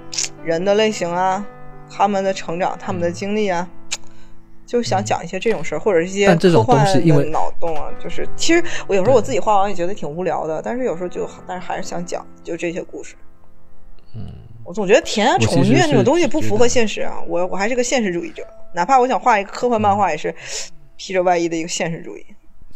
[0.44, 1.46] 人的类型啊，
[1.90, 3.68] 他们的成长，他们的经历啊。
[4.66, 13.16] 就想讲一些这种事儿，或者是一些这种科幻东西因为的脑洞啊，就是其实我有时候我自己画完也觉得挺无聊的，但是有时候就但是还是想讲就这些故事。
[14.16, 14.28] 嗯，
[14.64, 18.46] 我总觉得甜啊、我其实宠虐那种东西不符合现实啊，我我还是个现实主义者，
[18.76, 20.32] 哪怕我想画一个科幻漫画，也是
[20.98, 22.24] 披着外衣的一个现实主义。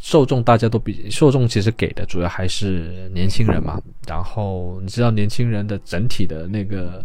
[0.04, 7.02] 受众大家都比受众其实给的主要还是年轻人嘛，然后你知道年轻人的整体的那个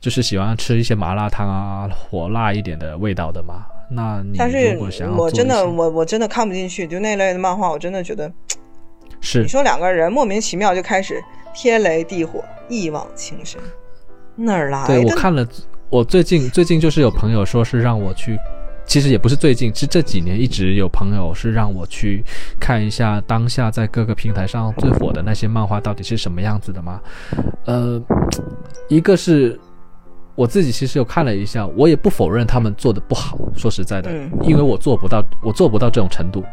[0.00, 3.66] 就是喜欢吃一些麻辣烫啊，火辣一点的味道的嘛。
[3.90, 8.32] 那你但是如果想要我真的我我真的看不进去，就那类的漫画，我真的觉得，
[9.20, 11.22] 是你说两个人莫名其妙就开始
[11.54, 13.60] 天雷地火，一往情深，
[14.34, 14.86] 哪儿来的？
[14.86, 15.46] 对我看了，
[15.90, 18.38] 我最近最近就是有朋友说是让我去，
[18.86, 22.24] 其实也不是最近，是这几年一直有朋友是让我去
[22.60, 27.00] 看一下当下在各个平台上最火的那些漫画到底是什么样子的嘛。
[27.64, 28.00] 呃，
[28.88, 29.58] 一个是
[30.34, 36.44] 我自己其实有看了一下，我也不否认他们做的不好，说实在的，嗯因为我做不到，我做不到这种程度。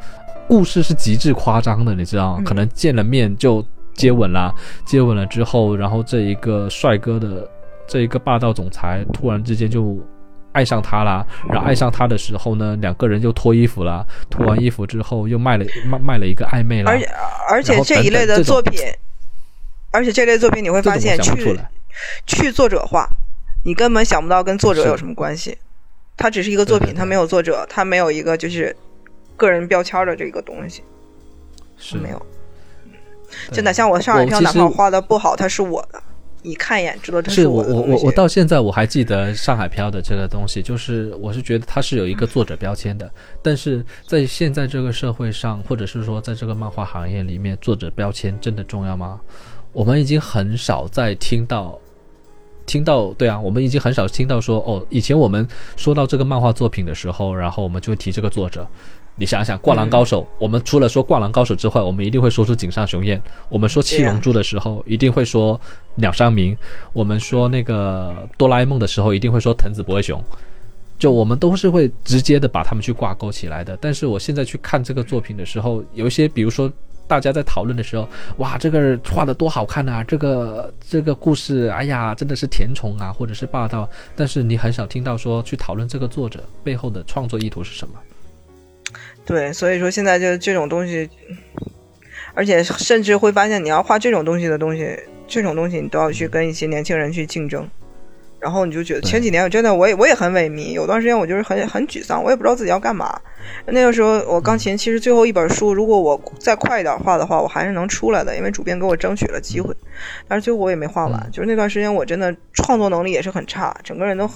[0.47, 2.41] 故事是极致夸张的，你知道吗？
[2.41, 3.63] 嗯可能见了面就
[3.93, 4.53] 接吻啦，
[4.85, 7.47] 接吻了之后，然后这一个帅哥的
[7.87, 9.99] 这一个霸道总裁突然之间就
[10.51, 17.05] 爱上他啦，然后爱上他的时候呢，两个人就脱衣服啦，脱完衣服之后又卖了卖卖了一个暧昧啦，而且
[17.49, 18.79] 而且这一类的作品，
[19.91, 21.59] 而且这类作品你会发现去。
[22.25, 23.05] 去作者化，
[23.65, 25.57] 你根本想不到跟作者有什么关系。
[26.15, 28.73] 它只是一个作品，它没有作者，它没有一个就是
[29.35, 30.81] 个人标签的这个东西，
[31.77, 31.97] 是。
[31.97, 32.25] 没有。
[33.49, 33.55] 对。
[33.55, 36.01] 真的，像我上海我其实票哪怕我画的不好，它是我的，
[36.43, 43.11] 一看一眼知道这是我我我我到现在我还记得上海漂的这个东西，就是我是觉得它是有一个作者标签的，
[43.41, 49.19] 但是在现在这个社会上，或者是说在这个漫画行业里面，作者标签真的重要吗？
[49.71, 51.79] 我们已经很少再听到。
[52.67, 58.65] 听到对啊，我们已经很少听到说哦，以前我们说到这个漫画作品的时候，然后我们就会提这个作者。
[59.21, 63.21] 你想想，《灌篮高手》我们除了说《灌篮高手》之外，我们一定会说出井上雄彦。
[63.49, 65.61] 我们说《七龙珠》的时候，一定会说
[65.93, 66.57] 鸟山明。
[66.91, 70.19] 我们说那个哆啦 A 梦的时候，一定会说藤子不二雄。
[70.97, 73.77] 就我们都是会直接的把他们去挂钩起来的。
[73.79, 76.71] 但是我现在去看这个作品的时候，有一些比如说
[77.05, 80.03] 大家在讨论的时候，哇，这个画的多好看啊！
[80.03, 83.87] 这个这个故事，哎呀，真的是甜宠啊，或者是霸道。
[84.15, 87.93] 但是你很少听到说去讨论这个作者背后的创作意图是什么。
[89.25, 91.09] 对，所以说现在就这种东西，
[92.33, 97.69] 而且甚至会发现，你要画这种东西的东西，这种东西你都要去跟一些年轻人去竞争，
[98.39, 103.21] 然后你就觉得前几年我真的我也我也很萎靡，有段时间我就是很很沮丧，我也不知道自己要干嘛。
[103.67, 109.73] 那个时候我钢琴其实最后一本书，如果我再快一点画的话，我还是能出来的，因为主编给我争取了机会，
[110.27, 114.29] 但是最后我也没画完，就是那段时间我真的创作能力也是很差，整个人都。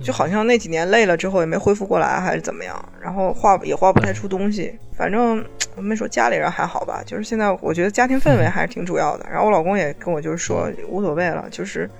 [0.00, 4.78] 就好像那几年累了之后也没恢复过来，还是怎么样，然后画也画不太出东西。
[4.96, 5.42] 反正
[5.74, 9.26] 我没说家里人还好吧，就是现在我觉得家庭氛围还是挺主要的。
[9.30, 11.90] 然后我老公也跟我就是说无所谓了，就是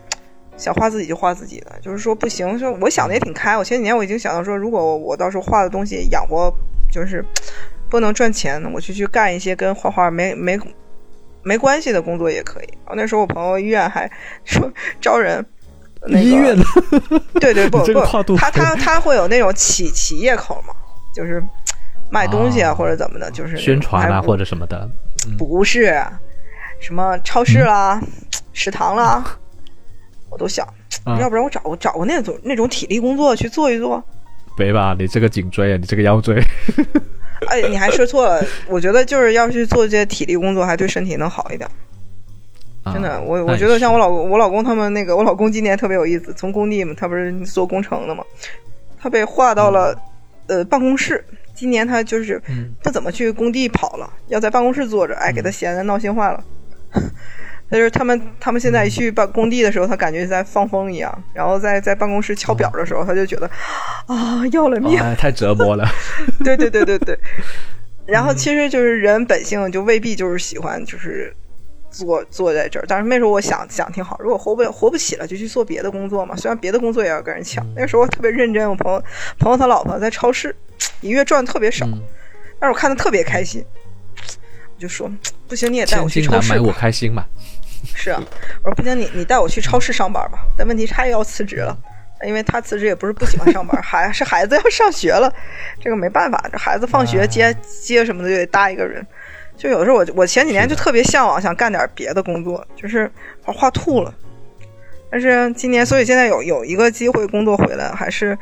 [0.59, 3.57] 想画自己就画自己的，就是说不行，说我想的也挺开。
[3.57, 6.53] 我前几年我已经想到说，如果我到时候画的东西养活
[6.92, 7.24] 就是
[7.88, 10.59] 不能赚钱，我就去干一些跟画画没没
[11.42, 12.68] 没关系的工作也可以。
[12.84, 14.11] 然后那时候我朋友医院还
[14.44, 14.70] 说
[15.01, 15.44] 招人。
[16.09, 16.57] 那个医院，
[17.41, 20.75] 对对不不，他他他会有那种企企业口嘛，
[21.15, 21.43] 就是
[22.11, 24.89] 卖东西啊啊或者怎么的，就是宣传啊或者什么的，
[25.27, 25.37] 嗯。
[25.37, 25.95] 不是
[26.81, 28.01] 什么超市啦、
[28.53, 29.25] 食堂啦，
[30.31, 30.67] 我都想，
[31.05, 31.19] 啊。
[31.21, 34.03] 要不然我找个找个那种那种体力工作去做一做。
[34.57, 36.43] 别吧，你这个颈椎啊，你这个腰椎，
[37.49, 41.69] 哎，你还说错了，我觉得就是要去做这些体力工作，还对身体能好一点。
[42.93, 48.24] 真的，啊我我觉得像我老公，我老公他们那个，我老公今年特别有意思，从工地嘛，他不是做工程的嘛，
[48.99, 49.97] 他被划到了、
[50.47, 51.24] 呃办公室。
[51.55, 56.45] 今年他就是嗯不怎么去工地跑了，要在办公室坐着，哎，给他闲的闹心坏了。
[57.70, 63.51] 他 就是他们他们现在一去办工地的时候，他感觉在放风一样，然后在在办公室敲表的时候，他就觉得
[64.07, 65.89] 啊要了命，哦哎太折磨了，
[66.45, 67.18] 对对对对对。
[68.07, 71.34] 然后其实就是人本性就未必就是喜欢就是
[72.05, 77.64] 坐坐在这儿，但是那时候我想想挺好，如果活不活不起了就去做别的工作嘛，虽然别的工作也要跟人抢。
[77.74, 79.03] 那个时候我特别认真，我朋友
[79.38, 80.55] 朋友他老婆在超市
[81.01, 82.03] 一月赚的特别少，嗯，
[82.61, 83.64] 但是我看他特别开心，
[84.74, 85.11] 我就说
[85.49, 86.72] 不行你也带我去超市买我。
[86.72, 87.24] 开心嘛，
[87.94, 88.20] 是啊，
[88.62, 91.76] 我说不行你你带我去超市上班吧，但问题是他也要辞职了。
[92.24, 95.30] 因为他辞职也不是不喜欢上班， 还是孩子要上学了，
[95.78, 99.07] 这个没办法，这孩子放学接接什么的就得搭一个人。
[99.57, 103.11] 就有的时候我我前几年就特别向往想干点别的工作，就是
[103.43, 104.15] 画画吐了。
[105.11, 108.37] 但是今年，所以现在有有一个机会工作回来，还是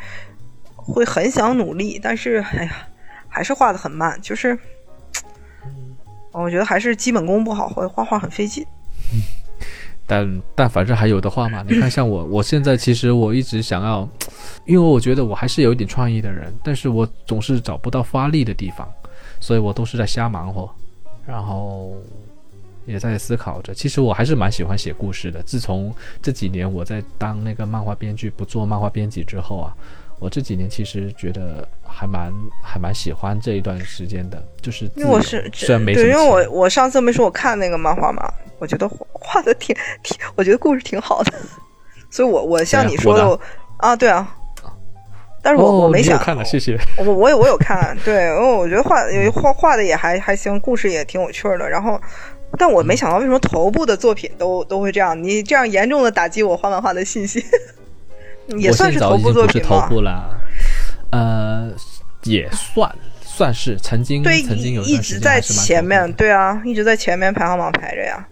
[0.74, 2.88] 会很想努力，但是哎呀，
[3.28, 4.58] 还是画的很慢，就是
[6.32, 8.66] 我觉得还是基本功不好，会画画很费劲。
[10.06, 14.06] 但但反正还有的画嘛，你看像我，我现在其实我一直想要，
[14.66, 18.86] 因为我觉得我还是有一点创意的人，但是我总是找不到发力的地方，
[19.40, 20.68] 所以我都是在瞎忙活，
[21.26, 21.94] 然后
[22.86, 23.74] 也在思考着。
[23.74, 25.42] 其实我还是蛮喜欢写故事的。
[25.42, 29.74] 自从这几年我在当那个漫画编剧，不做漫画编辑之后啊，
[30.18, 41.32] 我这几年其实觉得还蛮还蛮喜欢这一段时间的，就是因为我是虽然没对，因为我我上次没说我看那个漫画嘛，我觉得画画的挺挺，我觉得故事挺好的，
[42.10, 43.28] 所以我我像你说的。
[43.28, 43.40] 我
[43.78, 44.34] 啊，对啊，
[45.44, 46.78] 但是我、哦我没想看了，谢谢。
[46.96, 51.68] 我我有我有看， 对，因为我觉得画有画画的也还还行，故事也挺有趣儿的。
[51.68, 52.00] 然后，
[52.58, 57.42] 但我没想到为什么头部的作品都都会这样，你这样严重的打击我画漫画的信心，
[58.56, 59.78] 也算现在早已头部作品头。
[59.88, 60.00] 部
[62.22, 62.90] 也算
[63.20, 68.26] 算是曾经对，曾经有一一直在前面，对啊，一直在前面排行榜排着呀。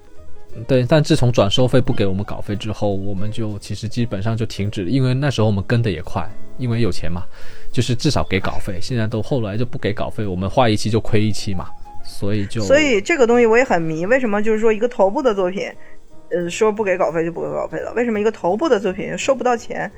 [0.67, 6.27] 对，但自从转收费不给我们稿费之后，我们就其实基本上就停止了，因为那时候我们跟的也快，
[6.63, 7.25] 因为有钱嘛，
[7.73, 8.79] 就是至少给稿费。
[8.81, 11.67] 现在都后来就不给稿费，我们画一期就亏一期嘛，
[12.05, 15.71] 所以就所以这个东西我也很迷，为什么就是说一个头部的作品，
[16.31, 17.93] 呃，说不给稿费就不给稿费了？
[17.95, 19.91] 为什么一个头部的作品收不到钱？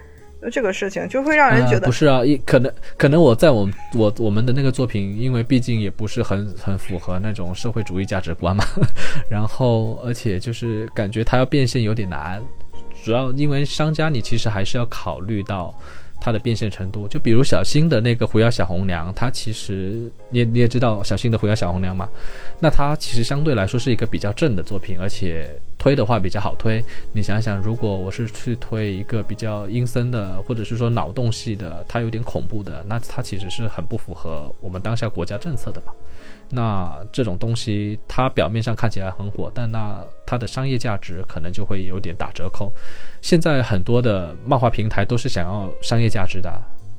[0.42, 8.62] 就这个事情就会让人觉得呃不是啊，一可能可能我在我们我我们的那个作品，因为毕竟也不是很很符合那种社会主义价值观嘛，
[9.30, 12.42] 然后而且就是感觉它要变现有点难，
[13.02, 15.74] 主要因为商家你其实还是要考虑到
[16.24, 22.08] 它的变现程度，就比如小新的那个狐妖小红娘，它其实你你也知道小新的狐妖小红娘嘛，
[22.58, 26.82] 那它其实相对来说是一个比较正的作品，而且推的话比较好推。
[27.12, 35.92] 你想想，如果我是去推一个比较阴森的，或者是说脑洞系的，它有点恐怖的，那它其实是很不符合我们当下国家政策的嘛。
[36.51, 42.72] 那这种东西，它表面上看起来很火，但那它的商业价值可能就会有点打折扣。
[43.20, 46.53] 现在很多的漫画平台都是想要商业价值的，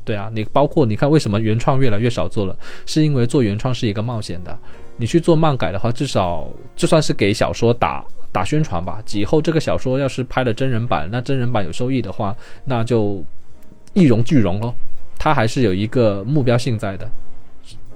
[0.04, 4.58] 对啊，你包括你看为什么原创越来越少做了，是因为做原创是一个冒险的。
[4.98, 9.04] 你去做漫改的话，至少就算是给小说打打宣传吧。
[9.14, 13.24] 以后这个小说要是拍了真人版，那真人版有收益的话，那就
[13.94, 14.74] 一荣俱荣咯。
[15.18, 17.10] 它还是有一个目标性在的，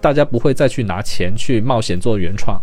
[0.01, 2.61] 大家不会再去拿钱去冒险做原创。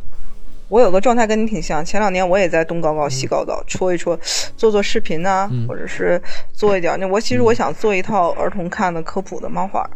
[0.69, 4.19] 我有个状态跟你挺像，前两年我也在东搞搞西搞搞，戳一戳，
[4.57, 6.21] 做做视频呐、嗯或者是
[6.53, 6.99] 做一点。
[6.99, 9.89] 那我其实我想做一套儿童看的科普的漫画，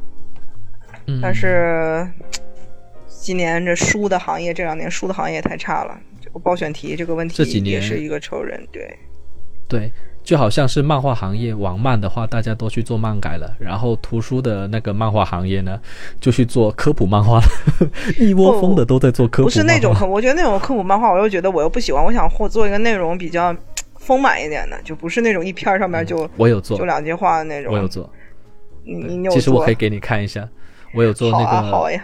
[1.06, 2.06] 嗯，但是
[3.08, 8.64] 今年这书的行业这两年书的行业太差了，这个报选题这个问题也是一个仇人。
[8.70, 8.96] 对，
[9.66, 15.80] 对，就好像是漫画行业网漫的话，大家都去做漫改了，然后图书的那个漫画行业呢，
[16.20, 17.44] 就去做科普漫画了，
[18.18, 19.50] 一窝蜂的都在做科普漫画。
[19.50, 23.54] 不是那种科，我觉得那种科普漫画，我又觉得我又不喜欢，我想或做一个内容比较
[23.96, 27.72] 丰满一点的，就不是那种一篇上面就、我有做就，两句话的那种。
[27.72, 28.08] 我有做。
[28.84, 30.48] 你你有其实我可以给你看一下，
[30.94, 32.02] 我有做那好个，啊好呀，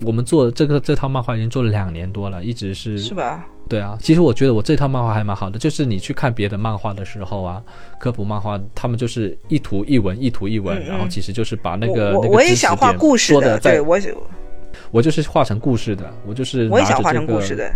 [0.00, 3.44] 我们做这个这套漫画已经做了两年多了，一直是是吧？
[3.68, 7.62] 对啊，其实我觉得我这套漫画还蛮好的，就是你去看别的漫画的时候啊，
[8.00, 13.98] 科普漫画他们就是一图一文，一图一文，嗯嗯然后其实就是把那个我那个知识我也想画故事说的，对我
[14.90, 17.70] 我就是画成故事的，我就是我也想画拿着这个成故事的。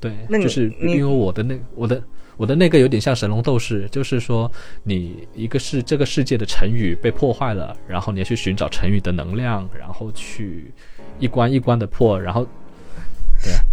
[0.00, 2.02] 对，那就是因为我的那我的
[2.38, 4.50] 我的那个有点像神龙斗士，就是说
[4.82, 10.72] 你一个是这个世界的成语被破坏了，然后你要去寻找成语的能量，然后去
[11.18, 12.46] 一关一关的破，然后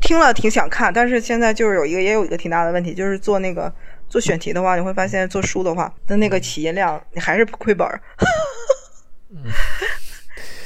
[0.01, 3.73] 听了挺想看，但是现在就是有一个也有一个挺大的问题，就是做那个
[4.07, 8.01] 做选题的话，你会发现做书的话，那那个起印量你还是亏本儿。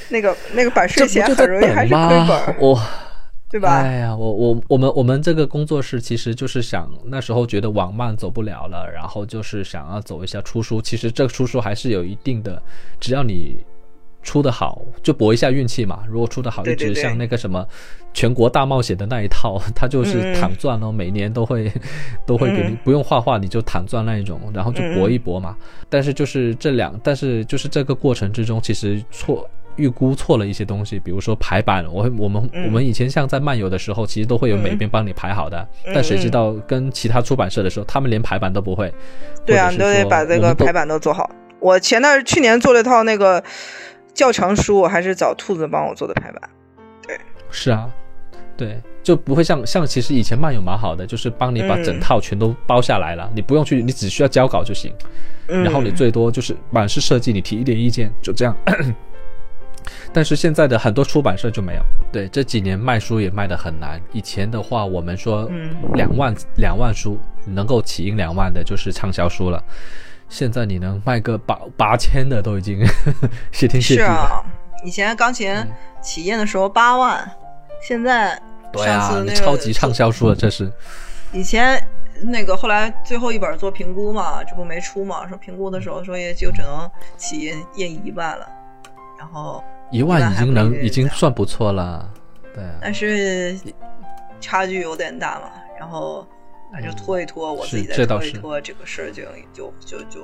[0.10, 2.56] 那个那个版税钱很容易还是亏本儿，？
[2.60, 2.82] 我。
[3.49, 3.82] 对吧？
[3.82, 10.82] 哎呀，我我我们我们这个工作室其实就是想那时候觉得网漫走不了了，然后就是想要走一下出书。
[10.82, 12.64] 其实这个出书还是有一定的，
[12.97, 13.58] 只要你
[14.22, 15.99] 出的好，就搏一下运气嘛。
[16.07, 17.65] 如果出的好，一直像那个什么
[18.13, 21.72] 全国大冒险的那一套，它就是躺赚哦，每年都会
[22.26, 25.55] 都会给你嗯不用画画你就躺赚那一种，然后就搏一搏嘛。
[25.89, 29.49] 但是就是这两，但是就是这个过程之中，其实错。
[29.78, 38.93] 预估错了一些东西，比如说排版，我会我们、嗯我们以前像在漫游的时候，其实都会有美编帮你排好的，嗯但谁知道跟其他出版社的时候，他们连排版都不会。
[39.45, 41.32] 对啊，都得把这个排版都做好。
[41.61, 43.41] 我前段去年做了一套那个
[44.14, 46.41] 较长书，我还是找兔子帮我做的排版。
[47.05, 47.89] 对是啊，
[48.55, 54.93] 对，就不会像像其实以前漫游蛮好的，就是帮你把整套全都包下来了，你不用去，你只需要交稿就行，
[55.47, 58.55] 嗯，然后你最多就是版式设计，你提一点意见，就这样。
[60.14, 61.82] 但是现在的很多出版社就没有，
[62.12, 63.99] 对这几年卖书也卖得很难。
[64.12, 69.64] 以前的话，我们说嗯两万两万书能够起印两万的，就是畅销书了。
[70.32, 72.80] 现在你能卖个八八千的都已经
[73.52, 74.08] 谢天谢地了。
[74.08, 74.44] 是啊，
[74.86, 75.68] 以前钢琴嗯
[76.02, 77.30] 起印的时候八万，
[77.86, 80.72] 现在对啊，那个你超级畅销书了，这是。
[81.34, 81.86] 以前
[82.24, 85.28] 那个后来最后一本做评估嘛，这不没出嘛？
[85.28, 88.48] 说评估的时候说也就只能起印印一万了，
[89.20, 89.62] 然后
[89.92, 92.10] 一万已经能已经算不错了，
[92.56, 93.60] 对啊，但是
[94.40, 96.26] 差距有点大嘛，然后
[96.72, 100.22] 那就拖一拖，我自己是再这拖一拖，这个事儿就就就就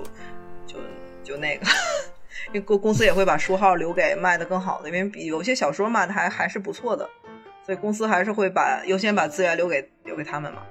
[0.66, 0.78] 就
[1.24, 1.66] 就那个，
[2.48, 7.10] 因为公公司也会把书号留给卖的更好的，因为比有些小说卖的还还是不错的，
[7.66, 10.62] 所以公司还是会把优先把资源留给留给他们嘛。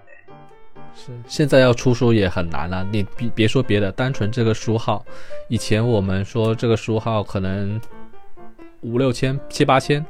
[0.98, 2.82] 是现在要出书也很难了。
[2.90, 5.04] 你别别说别的，单纯这个书号，
[5.48, 7.78] 以前我们说这个书号可能
[8.80, 10.02] 五六千、七八千，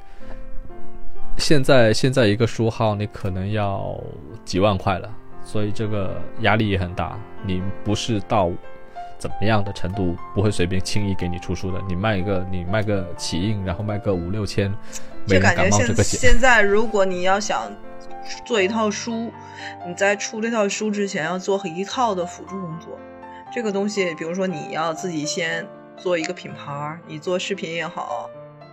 [1.39, 4.01] 现在现在一个书号你可能要
[4.45, 5.13] 几万块了，
[5.47, 7.17] 所以这个压力也很大。
[7.45, 8.51] 你不是到
[9.17, 11.81] 怎么样的程度，不会随便轻易给你出书的。
[11.89, 14.69] 你卖一个，你卖个起印，然后卖个五六千，
[15.27, 16.19] 没人敢冒这个险。
[16.19, 17.71] 现在如果你要想
[18.45, 19.33] 做一套书，
[19.87, 22.99] 你在出这套书之前要做一套的辅助工作。
[23.55, 25.65] 这个东西，比如说你要自己先
[25.97, 28.29] 做一个品牌儿，你做视频也好，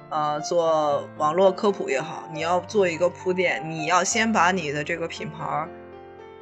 [0.09, 5.69] 呃，做网络科普也好，你要做一个铺垫，你要先把你的这个品牌儿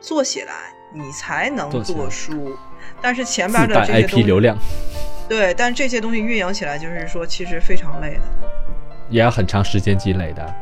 [0.02, 0.54] 做起来，
[0.92, 2.58] 你才能做书。
[3.02, 4.58] 但是前边的这些东 IP 流量
[5.30, 8.22] 对，但这些东西运营起来，就是说其实非常累的。
[9.10, 10.54] 也要很长时间积累的。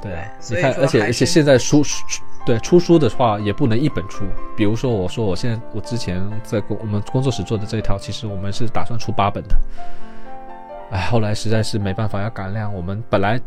[0.00, 2.04] 对啊，所以你看，而且而且现在书书
[2.44, 4.24] 对出书的话也不能一本出。
[4.56, 9.56] 比如说，我说我现在我之前在工我们工作室做的这一套，其实我们是打算出八本的。
[10.90, 13.40] 哎，后来实在是没办法要赶量，我们本来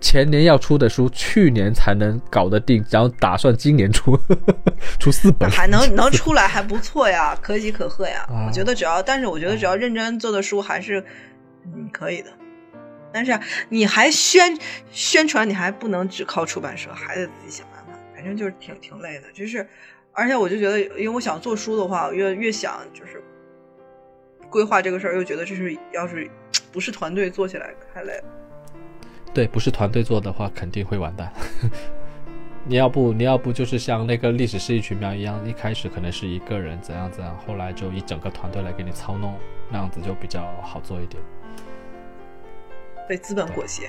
[0.00, 4.18] 前年要出的书，去年才能搞得定，然后打算今年出
[5.00, 8.24] 出四本，还能能出来还不错呀， 可喜可贺呀。
[8.28, 11.04] 啊我觉得只要，但是我觉得只要认真做的书还是
[11.64, 12.30] 嗯可以的。
[13.12, 13.38] 但是
[13.70, 14.56] 你还宣
[14.92, 17.98] 宣传，你还不能只靠出版社，还得自己想办法。
[18.14, 19.66] 反正就是挺挺累的，就是
[20.12, 23.22] 而且我就觉得，因为我想做书的话，我越越想就是
[24.50, 26.30] 规划这个事儿，又觉得这是要是
[26.70, 28.24] 不是团队做起来太累了。
[29.34, 31.32] 对，不是团队做的话，肯定会完蛋。
[32.64, 39.34] 你要不，你要不就是像那个历史是一群喵一样，一开始可能是一个人怎样怎样，后来就一整个团队来给你操弄，
[39.70, 41.22] 那样子就比较好做一点。
[43.08, 43.88] 被资本裹挟，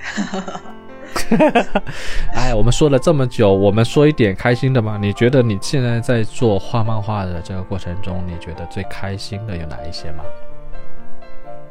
[2.33, 4.97] 哎，我们说了这么久，我们说一点开心的嘛。
[4.97, 10.23] 你觉得你现在在做画漫画的这个过程中，你觉得最开心的有哪一些吗？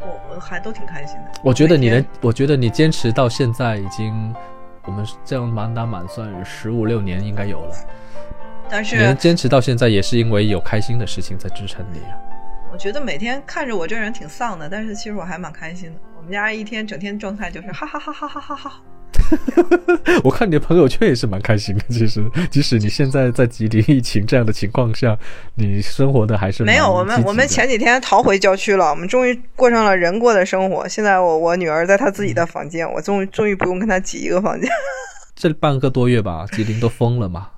[0.09, 1.41] 我我还都挺开心的。
[1.43, 4.35] 我觉得你能，我觉得你坚持到现在已经，
[4.85, 7.75] 我们这样满打满算十五六年应该有了。
[8.71, 12.17] 但你能坚持到现在，也是因为有开心的事情在支撑你啊。
[12.71, 15.99] 我觉得每天看着我这人挺丧的，但是其实我还蛮开心的。
[16.17, 18.81] 我们家一天整天状态就是哈哈哈哈哈哈哈，
[20.25, 21.83] 我看你的朋友圈也是蛮开心的。
[21.91, 25.17] 其实，即使你现在在吉林疫情这样的情况下，
[25.57, 26.91] 你生活的还是没有。
[26.91, 30.89] 我们我们前几天逃回郊区了，我们终于过上了人过的生活。
[30.89, 34.71] 现在我我女儿在她自己的房间，我终于终于不用跟她挤一个房间。
[35.37, 37.49] 这半个多月吧，吉林都封了嘛。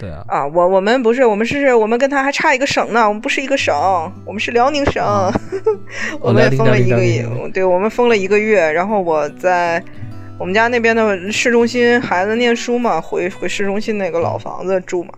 [0.00, 3.72] 对啊，啊，我我们不是，我们是我们跟他还差一个省呢，我们不是一个省，
[4.24, 5.04] 我们是辽宁省，
[6.18, 9.80] 我们也封了一个月，对，我们封了一个月，然后我在
[10.42, 15.14] 我们家那边的市中心，孩子念书嘛，回回市中心那个老房子住嘛，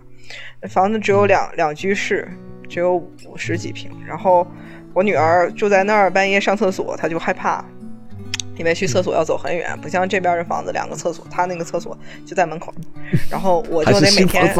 [0.69, 2.29] 房子只有两两居室，
[2.69, 4.45] 只有五十几平，然后
[4.93, 7.65] 我女儿住在那儿，半夜上厕所，她就害怕。
[8.55, 12.71] 因为去厕所要走很远，不像这边的房子两个厕所，她那个厕所就在门口，
[13.27, 14.55] 然后我就得每天，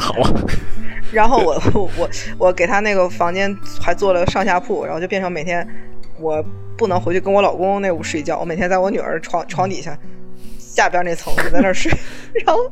[1.14, 1.62] 然后我
[1.96, 2.10] 我
[2.40, 5.66] 我给她那个房间还做了上下铺，然后就变成每天
[6.20, 6.44] 我
[6.76, 9.96] 不能回去跟我老公那屋睡觉，我每天在我女儿床床底下
[10.76, 11.92] 下边那层就在那睡，
[12.46, 12.70] 然后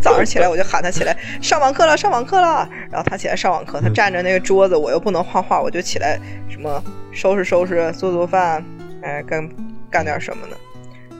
[0.00, 6.82] 早上起来我就喊他起来上网课了上网课了，然后他起来上网课，他占着那个桌子，我又不能画画，我就起来什么
[7.12, 8.64] 收拾收拾做做饭，
[9.02, 9.48] 哎干。
[9.90, 10.56] 干点什么呢？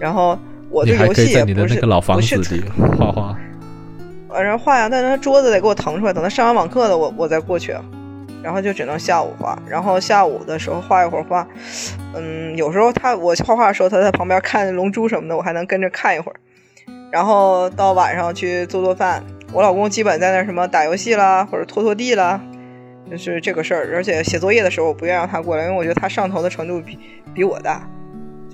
[0.01, 0.37] 然后
[0.68, 2.64] 我对游戏也不是不是
[2.99, 3.39] 画画，
[4.30, 7.72] 晚上画呀，但是他桌子得给我腾出来，等他上完网课了，我我再过去，
[8.45, 9.59] 然后就只能下午画。
[9.66, 11.49] 然后下午的时候画一会儿画，
[12.14, 16.36] 嗯，有时候他我画画的时候，他在旁边看《龙珠》什么的，我还能跟着看一会儿。
[17.11, 22.40] 然后到晚上去做做饭，我老公基本在那什么打游戏啦，或者拖拖地啦，
[23.11, 23.95] 就是这个事儿。
[23.95, 26.99] 而且写作业的时候，我不愿让他过来，因为我觉得他上头的程度比
[27.32, 27.88] 比我大。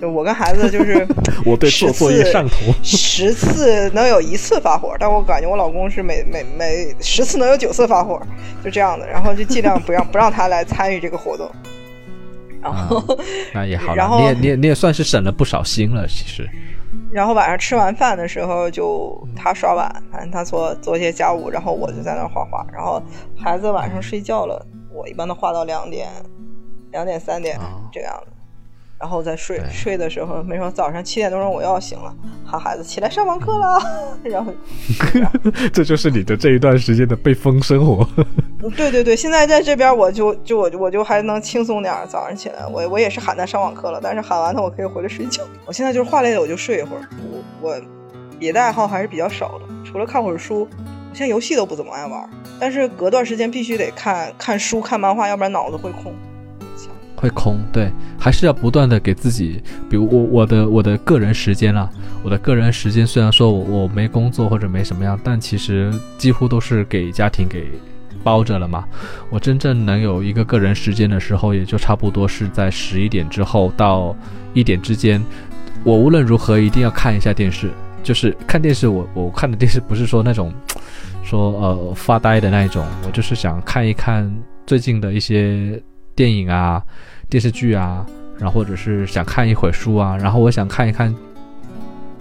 [0.01, 1.07] 就我跟孩子就是
[1.45, 8.19] 我对做作业上头， 十次能有一次发火，但我感觉我老公是每每每十次能有九次发火，
[8.63, 11.47] 就这样的，然后就尽量不让不让他来参与这个活动。
[12.59, 13.03] 然后
[13.53, 16.49] 那也好，然后你也你也你也算是省了不少心了，其实。
[17.11, 22.65] 然后晚上吃完饭的时候，就他刷碗，反正他做做一些家务，然后我就在那画画。
[22.73, 23.01] 然后
[23.37, 26.07] 孩子晚上睡觉了，我一般都画到两点，
[26.91, 27.57] 两点三点
[27.91, 28.30] 这样的。
[29.01, 32.13] 然后再睡，睡的时候，没说早上七点多钟我又要醒了，
[32.45, 33.79] 喊孩子起来上网课了。
[34.23, 34.53] 然后，
[35.73, 38.07] 这就是你的这一段时间的被封生活。
[38.77, 45.41] 对对对，现在在这边我就就我我就还能轻松点，早上起来我我也是喊他上网课了，但是喊完他我可以回来睡觉。
[45.65, 47.01] 我现在就是画累了我就睡一会儿，
[47.59, 47.81] 我我
[48.37, 52.29] 别的爱好还是比较少的，除了看会儿书，我现在游戏都不怎么爱玩，
[52.59, 56.13] 但是隔段时间必须得看看书看漫画，要不然脑子会空。
[57.21, 61.87] 会空，对，还是要不断的给自己，比如我我的我的个人时间啊，
[62.23, 67.69] 我的个人时间虽然说我我没工作或者没什么样，但其实几乎都是给家庭给
[68.23, 68.85] 包着了嘛。
[69.29, 74.15] 我真正能有一个个人时间的时候，也就差不多是在十一点之后到
[74.55, 75.23] 一点之间。
[75.83, 77.69] 我无论如何一定要看一下电视，
[78.01, 78.87] 就是看电视。
[78.87, 80.51] 我我看的电视不是说那种
[81.23, 84.31] 说呃发呆的那一种，我就是想看一看
[84.65, 85.79] 最近的一些
[86.15, 86.83] 电影啊。
[87.31, 88.05] 电视剧啊，
[88.37, 91.15] 然后或者是想看一会儿书啊，然后我想看一看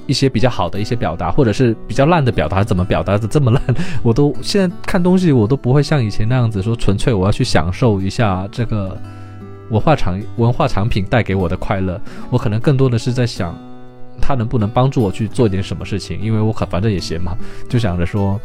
[0.07, 3.61] 一些比较好的一些表达，或者是比较烂的表达怎么表达的这么烂，
[4.05, 8.97] 我都现在看东西我都不会像以前那样子说纯粹我要去享受一下这个
[9.71, 12.01] 文化产文化产品带给我的快乐，
[12.31, 13.53] 我可能更多的是在想
[14.21, 17.37] 它能不能帮助我去做点什么事情，因为我可反正也闲嘛，
[17.69, 18.41] 就想着说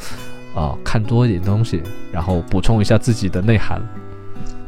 [0.56, 3.80] 啊看多一点东西，然后补充一下自己的内涵。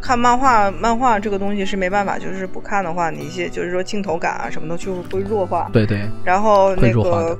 [0.07, 5.69] 看漫画，漫画这个东西是没办法，就是不看的话，你一些就是说镜头感啊什么的就会弱化。
[5.73, 5.99] 对对。
[6.23, 7.37] 然后那个，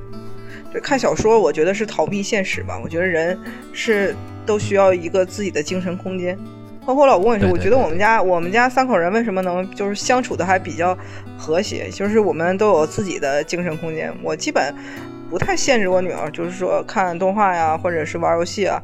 [0.70, 2.78] 对看小说，我觉得是逃避现实吧。
[2.84, 3.40] 我觉得人
[3.72, 4.14] 是
[4.46, 6.38] 都需要一个自己的精神空间。
[6.86, 10.98] 包括我老公也是，我觉得我们家我们家三口人为什么能就是相处的还比较
[11.38, 14.14] 和谐，就是我们都有自己的精神空间。
[14.22, 14.76] 我基本
[15.30, 18.84] 不太限制我女儿，就是说看动画呀，或者是玩游戏啊。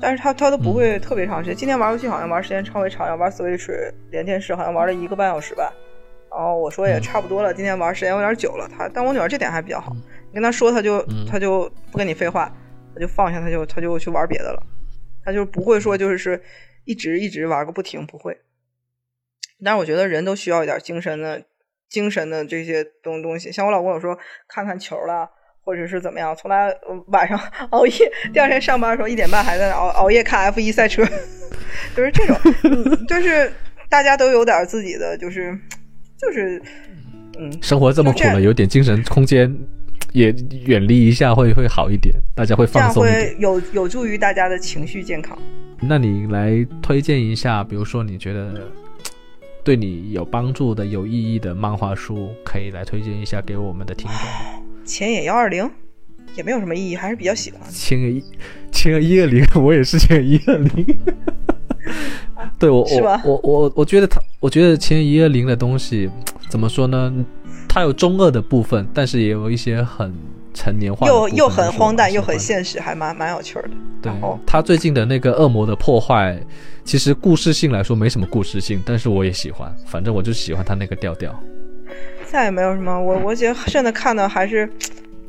[0.00, 1.56] 但是他他都不会特别长时间。
[1.56, 5.72] 今天玩游戏好像玩时间稍微长，要玩 Switch 连电视好像玩了一个半小时吧。
[6.30, 8.68] 然后我说也差不多了，今天玩时间有点久了。
[8.68, 12.52] 他但我女儿这点还比较好，你跟她说她就她就不跟你废话，
[12.94, 14.62] 她就放下她就她就去玩别的了。
[15.24, 16.40] 他就不会说就是
[16.84, 18.38] 一直一直玩个不停，不会。
[19.64, 21.42] 但是我觉得人都需要一点精神的
[21.88, 23.50] 精神的这些东东西。
[23.50, 24.16] 像我老公有时候
[24.46, 25.30] 看看球了。
[25.66, 26.34] 或者是怎么样？
[26.36, 26.72] 从来
[27.08, 27.36] 晚上
[27.70, 27.92] 熬夜，
[28.32, 31.04] 第二天上班的时候一点半还在熬熬夜看 F 一赛车，
[31.96, 33.52] 就是这种，就是
[33.88, 35.58] 大家都有点自己的，就是
[36.16, 36.62] 就是
[37.40, 39.52] 嗯，生活这么苦了，有点精神空间
[40.12, 40.32] 也
[40.66, 45.36] 远离一下会会好一点，大家会放松一点，会有有助于大家的情绪健康。
[45.80, 48.54] 那你来推荐一下，比如说你觉得
[49.64, 54.16] 对你有帮助的、有意义的漫画书，可以来推荐一下给我们的听众。
[54.86, 55.68] 前野幺二零，
[56.36, 57.60] 也没有什么意义，还是比较喜欢。
[57.70, 58.24] 千野一，
[58.70, 60.96] 千野一二零，我也是千野一二零。
[62.58, 66.08] 对我我我我我觉得他，我觉得千一二零的东西
[66.48, 67.12] 怎么说呢？
[67.68, 70.14] 它有中二的部分，但是也有一些很
[70.54, 73.70] 成年化的，又又很荒诞，又很现实，还蛮蛮有趣儿的。
[74.00, 74.12] 对
[74.46, 76.40] 他最近的那个恶魔的破坏，
[76.84, 81.38] 其实故事性来说没什么故事性，但是我也喜欢，反正我就喜欢他那个调调。
[82.30, 84.68] 再也没有什么，我我觉得现在看的还是，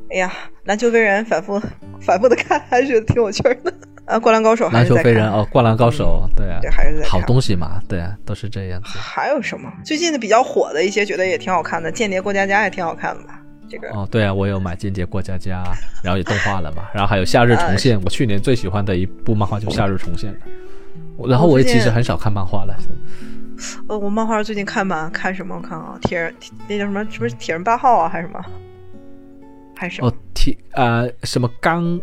[0.09, 0.31] 哎呀，
[0.65, 1.61] 篮球飞人反复
[2.01, 3.73] 反复的看，还是挺有趣儿的。
[4.05, 8.97] 啊，灌篮高手还篮球飞人哦，灌篮高手，对啊对，，还是在好东西嘛，对啊，都是这样子。
[8.97, 9.69] 还有什么？
[9.83, 13.41] 最近的比较火的一些，觉得也挺好看的，《间谍过家家》也挺好看的吧？
[13.69, 15.61] 这个哦，对啊，我有买《间谍过家家》，
[16.01, 21.27] 然后也动画了嘛，然后还有《夏日重现》， 我去年最喜欢的一部漫画就《夏日重现》了。
[21.27, 22.73] 然后我也其实很少看漫画了，
[23.87, 25.55] 呃，我漫画最近看吧，看什么？
[25.55, 26.33] 我看啊，铁人
[26.67, 27.05] 那叫什么？
[27.09, 28.09] 是不是铁人八号啊？
[28.09, 28.45] 还是什么？
[29.75, 30.07] 还是什么？
[30.07, 31.99] 哦，铁呃什么钢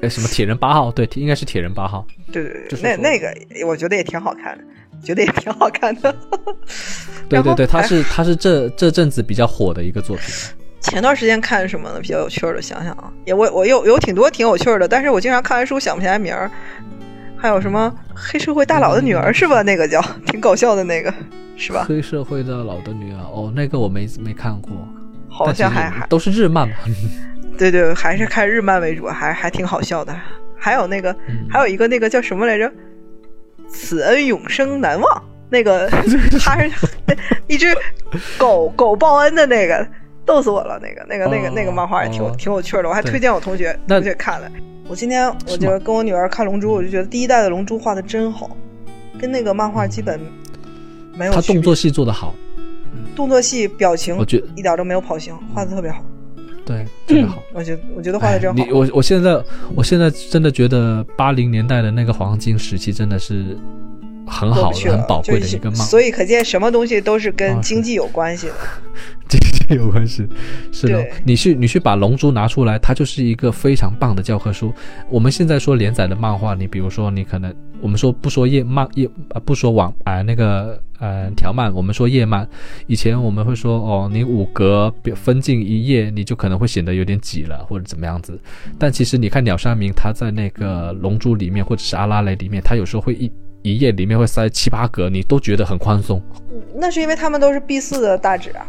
[0.00, 2.06] 呃什么铁人八号，对，应该是铁人八号。
[2.32, 3.34] 对对对，就是那那个
[3.66, 4.64] 我觉得也挺好看的，
[5.04, 6.14] 觉得也挺好看的。
[7.28, 10.26] 对对对，他是他是这这阵子比较火的一个作品。
[10.80, 12.00] 前段时间看什么呢？
[12.00, 16.50] 比较有趣的，想想啊，也我我有有挺多挺有趣的，但是我经常看完书想不起来名儿。
[17.42, 19.62] 还有什么黑社会大佬的女儿是吧？
[19.62, 21.12] 那个叫挺搞笑的那个
[21.56, 21.84] 是吧？
[21.88, 24.70] 黑社会大佬的女儿，哦，那个我没没看过，
[25.28, 26.76] 好像还还都是日漫吧。
[27.58, 30.16] 对对，还是看日漫为主，还还挺好笑的。
[30.56, 32.72] 还有那个，嗯还有一个那个叫什么来着？
[33.68, 35.22] 此恩永生难忘。
[35.50, 35.86] 那个
[36.40, 36.70] 他是
[37.48, 37.66] 一只
[38.38, 39.84] 狗狗报恩的那个，
[40.32, 40.80] 逗死我了。
[40.80, 44.50] 那个那个那个、哦那个漫画也挺哦挺有趣的，我还推荐我同学那同学看了。
[44.88, 48.56] 我今天我就跟我女儿看《龙珠》，我就觉得第一代的《龙珠》画的真好，
[49.18, 50.18] 跟那个漫画基本
[51.14, 52.34] 没有他动作戏做的好，
[53.14, 56.02] 动作戏、表情我觉得一点都没有跑型，画的特别好。
[56.64, 57.42] 对，真的好。
[57.52, 58.58] 我觉得我觉得画的真好。
[58.58, 59.42] 哎你我我现在
[59.76, 63.56] 我现在真的觉得八零年代的那个黄金时期真的是
[64.26, 68.54] 很好的、很宝贵的一个梦，所以可见什么东西都是跟哦经济有 关系的。
[69.28, 70.26] 经济有关系。
[70.70, 74.72] 是的，你去你去把《龙珠》拿出来，它就是一个非常棒的教科书。
[75.08, 82.46] 我们现在说连载的漫画，你比如说你可能我们说不说页漫页呃不说网啊、那个呃条漫，我们说页漫。
[82.86, 88.38] 以前我们会说哦，你五格分进一页，你就可能会显得有点挤了或者怎么样子。
[88.78, 93.30] 但其实你看鸟山明他在那个《龙珠》里面或者是阿拉蕾里面，他有时候会一
[93.62, 96.20] 一页里面会塞七八格，你都觉得很宽松。
[96.74, 98.66] 那是因为他们都是 B 四的大纸啊，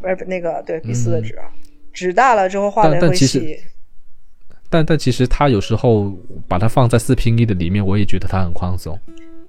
[0.00, 1.44] 不是那个对 B 四的纸啊，
[1.92, 3.60] 纸大了之后画的会但但其实细。
[4.68, 6.12] 但但其实它有时候
[6.46, 8.98] 把它放在四拼一的里面，我也觉得它很宽松。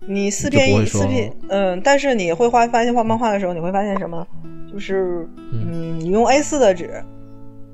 [0.07, 4.27] 你四拼一四拼，嗯，但是你会画发现画漫画的时候，你会发现什么？
[4.71, 7.03] 就是嗯，你用 A 四的纸，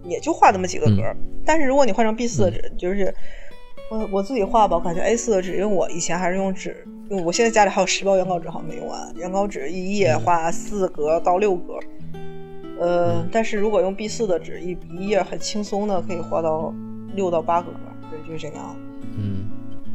[0.03, 1.15] 也就画那么几个格儿。
[1.45, 3.15] 但是如果你换成 B 四的纸，就是
[3.89, 8.99] 我我自己画吧，我感觉 A 四的纸，因为我以前还是用纸，因为我现在家里还有十包原稿纸，好像没用完。
[9.15, 11.79] 原稿纸一页画四格到六格，
[12.79, 16.73] 呃，但是如果用 B 四的纸，一一页很轻松的可以画到
[17.13, 17.77] 六到八个格，
[18.11, 18.79] 对，就是这个样子。
[19.17, 19.49] 嗯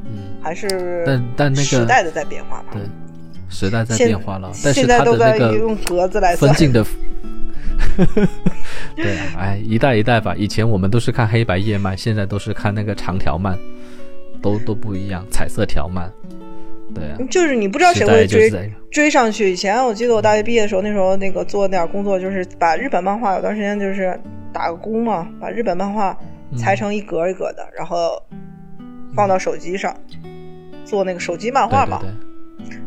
[0.06, 2.68] 嗯，还是但但那个时代的在变化吧。
[2.72, 2.82] 对，
[3.50, 6.82] 时代在现变化了，但是现在它的都在那个用格子来算分镜的，
[8.96, 10.34] 对啊，哎，一代一代吧。
[10.36, 13.58] 以前我们都是看黑白页漫，现在都是看那个长条漫，
[14.40, 16.10] 都都不一样，彩色条漫。
[16.94, 18.50] 对啊，就是你不知道谁会追
[18.90, 19.50] 追上去。
[19.50, 24.18] 以前我记得我大学毕业的时候，那时候那个做那点工作，就是把日本漫画有段时间就是
[24.52, 26.16] 打个工嘛，把日本漫画
[26.50, 28.22] 嗯裁成一格一格的，然后
[29.14, 29.94] 放到手机上
[30.84, 31.98] 做那个手机漫画嘛。
[32.02, 32.31] 对对对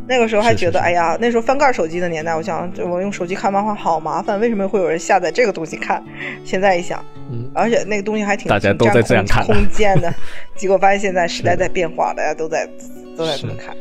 [0.07, 6.03] 那个时候还觉得，是是是哎呀，那时候翻盖手机的年代，我想我用手机看漫画好麻烦，为什么会有人下载这个东西看？
[6.44, 10.14] 现在一想，嗯，而且那个东西还挺大家都在这样看空间的。
[10.56, 12.69] 结果发现现在时代在变化，大家都在
[13.18, 13.76] 都在这么看。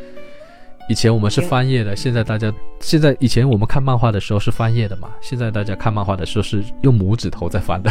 [0.87, 7.91] 以前我们是翻页的，现在大家现在以前我们看漫画的时候是翻页的嘛，现在大家看漫画的时候是用拇指头在翻的，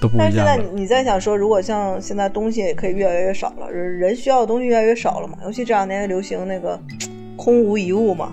[0.00, 0.56] 都不一样但是现在。
[0.72, 5.36] 你在想说，如果像现在东西也可以越来越少了，人人需要的东西越来越少了嘛？
[5.44, 6.80] 尤其这两年流行那个
[7.36, 8.32] 空无一物嘛。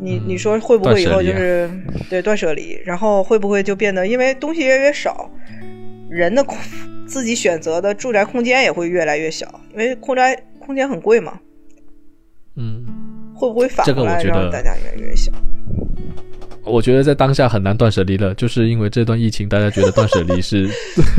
[0.00, 0.22] 你嗯。
[0.26, 1.70] 你说会不会以后就是
[2.10, 5.30] 对断舍离，然后会不会就变得因为东西越来越少，
[6.08, 6.56] 人的空
[7.06, 11.38] 自己选择的住宅空间也会越来越小，因为空宅空间很贵嘛，
[12.56, 12.84] 嗯，
[13.34, 15.30] 会不会反过来让大家越来越小？
[16.64, 20.70] 我觉得在当下很难断舍离了，就是因为这段疫情，大家觉得断舍离是。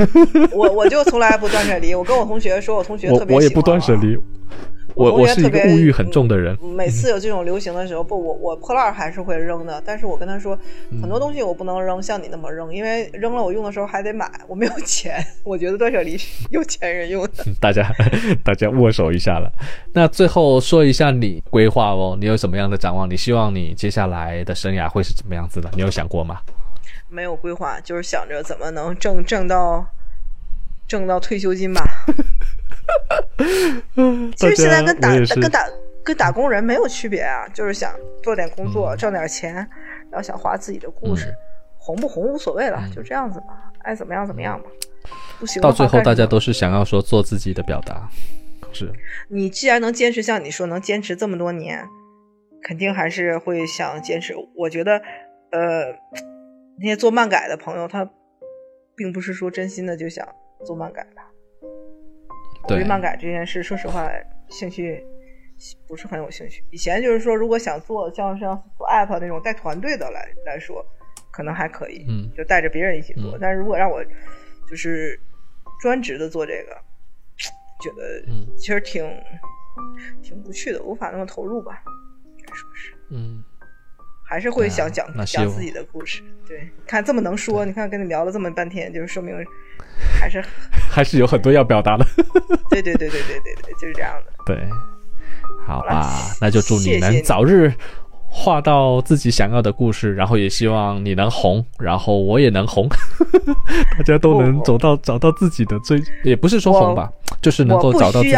[0.55, 4.17] 我我就从来不断舍离，我跟我同学说，我同学特别我我也不断舍离，
[4.95, 10.57] 我我是一个物欲很重的人，每次有这种流行的时候，不，我我破烂还是会扔的，但是我跟他说，
[10.91, 15.23] 嗯很多东西我不能扔，像你那么扔，因为扔了我用的时候还得买，我没有钱。
[15.43, 17.45] 我觉得断舍离是 有钱人用的。
[17.59, 17.91] 大家
[18.43, 19.51] 大家握手一下了。
[19.93, 23.09] 那最后说一下你规划哦，你有什么样的展望？
[23.09, 25.69] 你希望你接下来的生涯会是怎么样子的？
[25.75, 26.39] 你有想过吗？
[27.09, 29.85] 没有规划，就是想着怎么能挣挣到
[30.87, 31.83] 挣到退休金吧。
[34.35, 35.65] 其实现在跟打跟打
[36.03, 41.35] 跟打工人没有区别啊，就是想做点工作，嗯挣点钱，然后想画自己的故事，嗯
[41.77, 44.69] 红不红无所谓了，嗯就这样子吧，爱怎么样怎么样吧。
[45.39, 48.09] 不行到最后大家都是想要说做自己的表达，
[48.71, 48.89] 是
[49.27, 51.85] 你既然能坚持，像你说能坚持这么多年，
[52.61, 54.33] 肯定还是会想坚持。
[54.55, 55.01] 我觉得，
[55.51, 55.91] 呃，
[56.79, 58.09] 那些做漫改的朋友，他
[58.95, 60.25] 并不是说真心的就想
[60.65, 61.21] 做漫改的。
[62.67, 62.83] 对。
[62.83, 64.09] 漫改这件事，说实话，
[64.49, 65.03] 兴趣
[65.87, 66.63] 不是很有兴趣。
[66.71, 70.85] 以前就是说，如果想做像像做 app 那种带团队的来来说，
[71.31, 73.37] 可能还可以，嗯就带着别人一起做。
[73.39, 74.03] 但是如果让我
[74.69, 75.19] 就是
[75.81, 76.75] 专职的做这个，
[77.81, 79.03] 觉得其实挺、
[80.21, 81.83] 挺无趣的，无法那么投入吧，
[82.53, 82.93] 说是。
[83.09, 83.43] 嗯，
[84.25, 89.35] 还是会想讲、讲自己的故事，对，看这么能说，你看跟你聊了这么半天，就是说明
[90.19, 90.43] 还是
[90.89, 92.05] 还是有很多要表达的。
[92.69, 94.33] 对对对对对对对，就是这样的。
[94.45, 94.57] 对，
[95.65, 96.11] 好吧了，
[96.41, 97.71] 那就祝你能早日
[98.27, 102.87] 画到自己想要的故事，然后也希望你能红，然后我也能红，
[103.97, 107.11] 大家都能走到找到自己的最，也不是说红吧，
[107.41, 108.31] 就是能够找到自己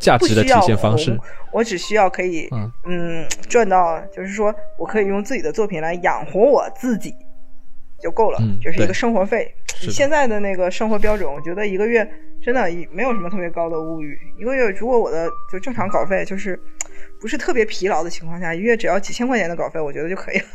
[0.00, 1.16] 价值的体现方式。
[1.52, 7.14] 我只需要可以嗯嗯赚到，就是说我可以用自己的作品来养活我自己
[8.02, 9.54] 就够了，嗯这是一个生活费。
[9.74, 12.06] 是的以现在的那个生活标准，我觉得一个月
[12.42, 14.18] 真的没有什么特别高的物欲。
[14.38, 16.60] 一个月如果我的就正常稿费就是
[17.20, 20.46] 不是特别疲劳的情况下，一月只要几千块钱的稿费，我觉得就可以了。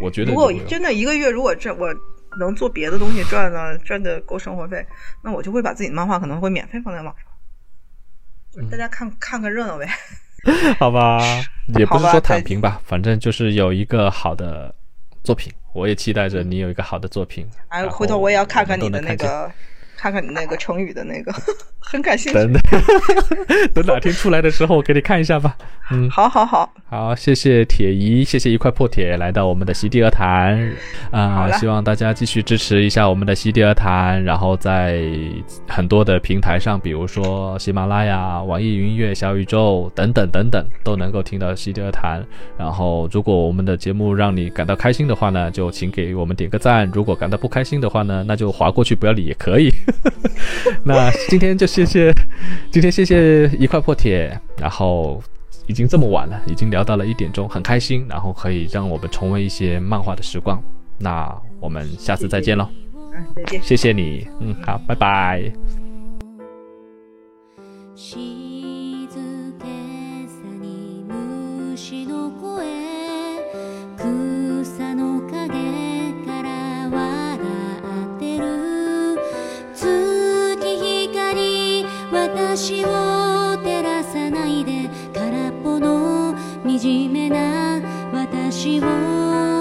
[0.00, 1.94] 我觉得如果真的一个月如果这我
[2.38, 4.84] 能做别的东西赚了赚的够生活费，
[5.22, 7.14] 那我就会把自己的漫画可能会免费放在网
[8.56, 9.86] 上，大家看、看个热闹呗。
[10.78, 11.20] 好吧，
[11.78, 14.74] 也不是说躺再平吧，反正就是有一个好的
[15.22, 17.46] 作品，我也期待着你有一个好的作品。
[17.68, 19.50] 哎，回头我也要看看你的那个，
[20.02, 21.32] 看看你那个成语的那个，
[21.78, 22.36] 很感兴趣。
[22.36, 22.62] 等等，
[23.72, 25.56] 等哪天出来的时候，我给你看一下吧。
[25.92, 30.72] 嗯，好好好，好，谢谢铁姨，谢谢一块破铁来到我们的席地而谈
[31.12, 35.04] 啊、希望大家继续支持一下我们的席地而谈，然后在
[35.68, 42.24] 很多的平台上，比如说喜马拉雅、网易云音乐、小宇宙等等等等，都能够听到席地而谈。
[42.58, 49.70] 然后，如果我们的节目让你感到开心的话呢，就请给我们点个赞；如果感到不开心的话呢，那就划过去不要理也可以。
[50.84, 52.12] 那今天就谢谢，
[52.70, 55.22] 今天谢谢一块破铁，然后
[55.66, 60.62] 已经这么晚了，已经聊到了一点钟，很开心，然后可以让我们重温一些漫画的时光。
[60.98, 62.68] 那我们下次再见喽，
[63.14, 63.62] 嗯，再见。
[63.62, 65.52] 谢谢你，嗯，好，拜拜。
[82.54, 87.80] 私を照らさないで空っぽの惨めな
[88.12, 89.51] 私を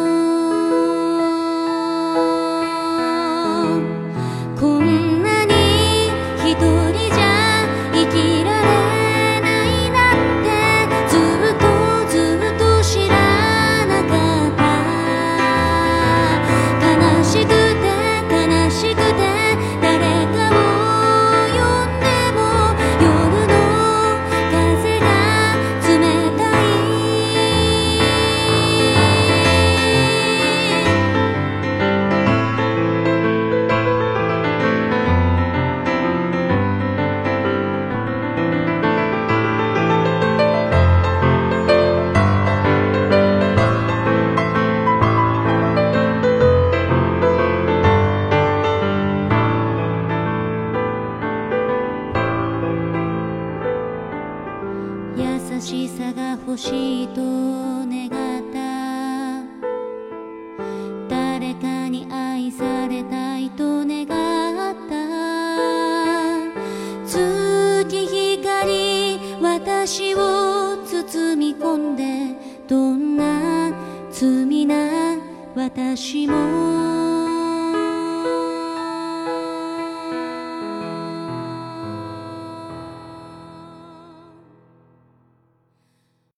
[75.73, 76.90] 私も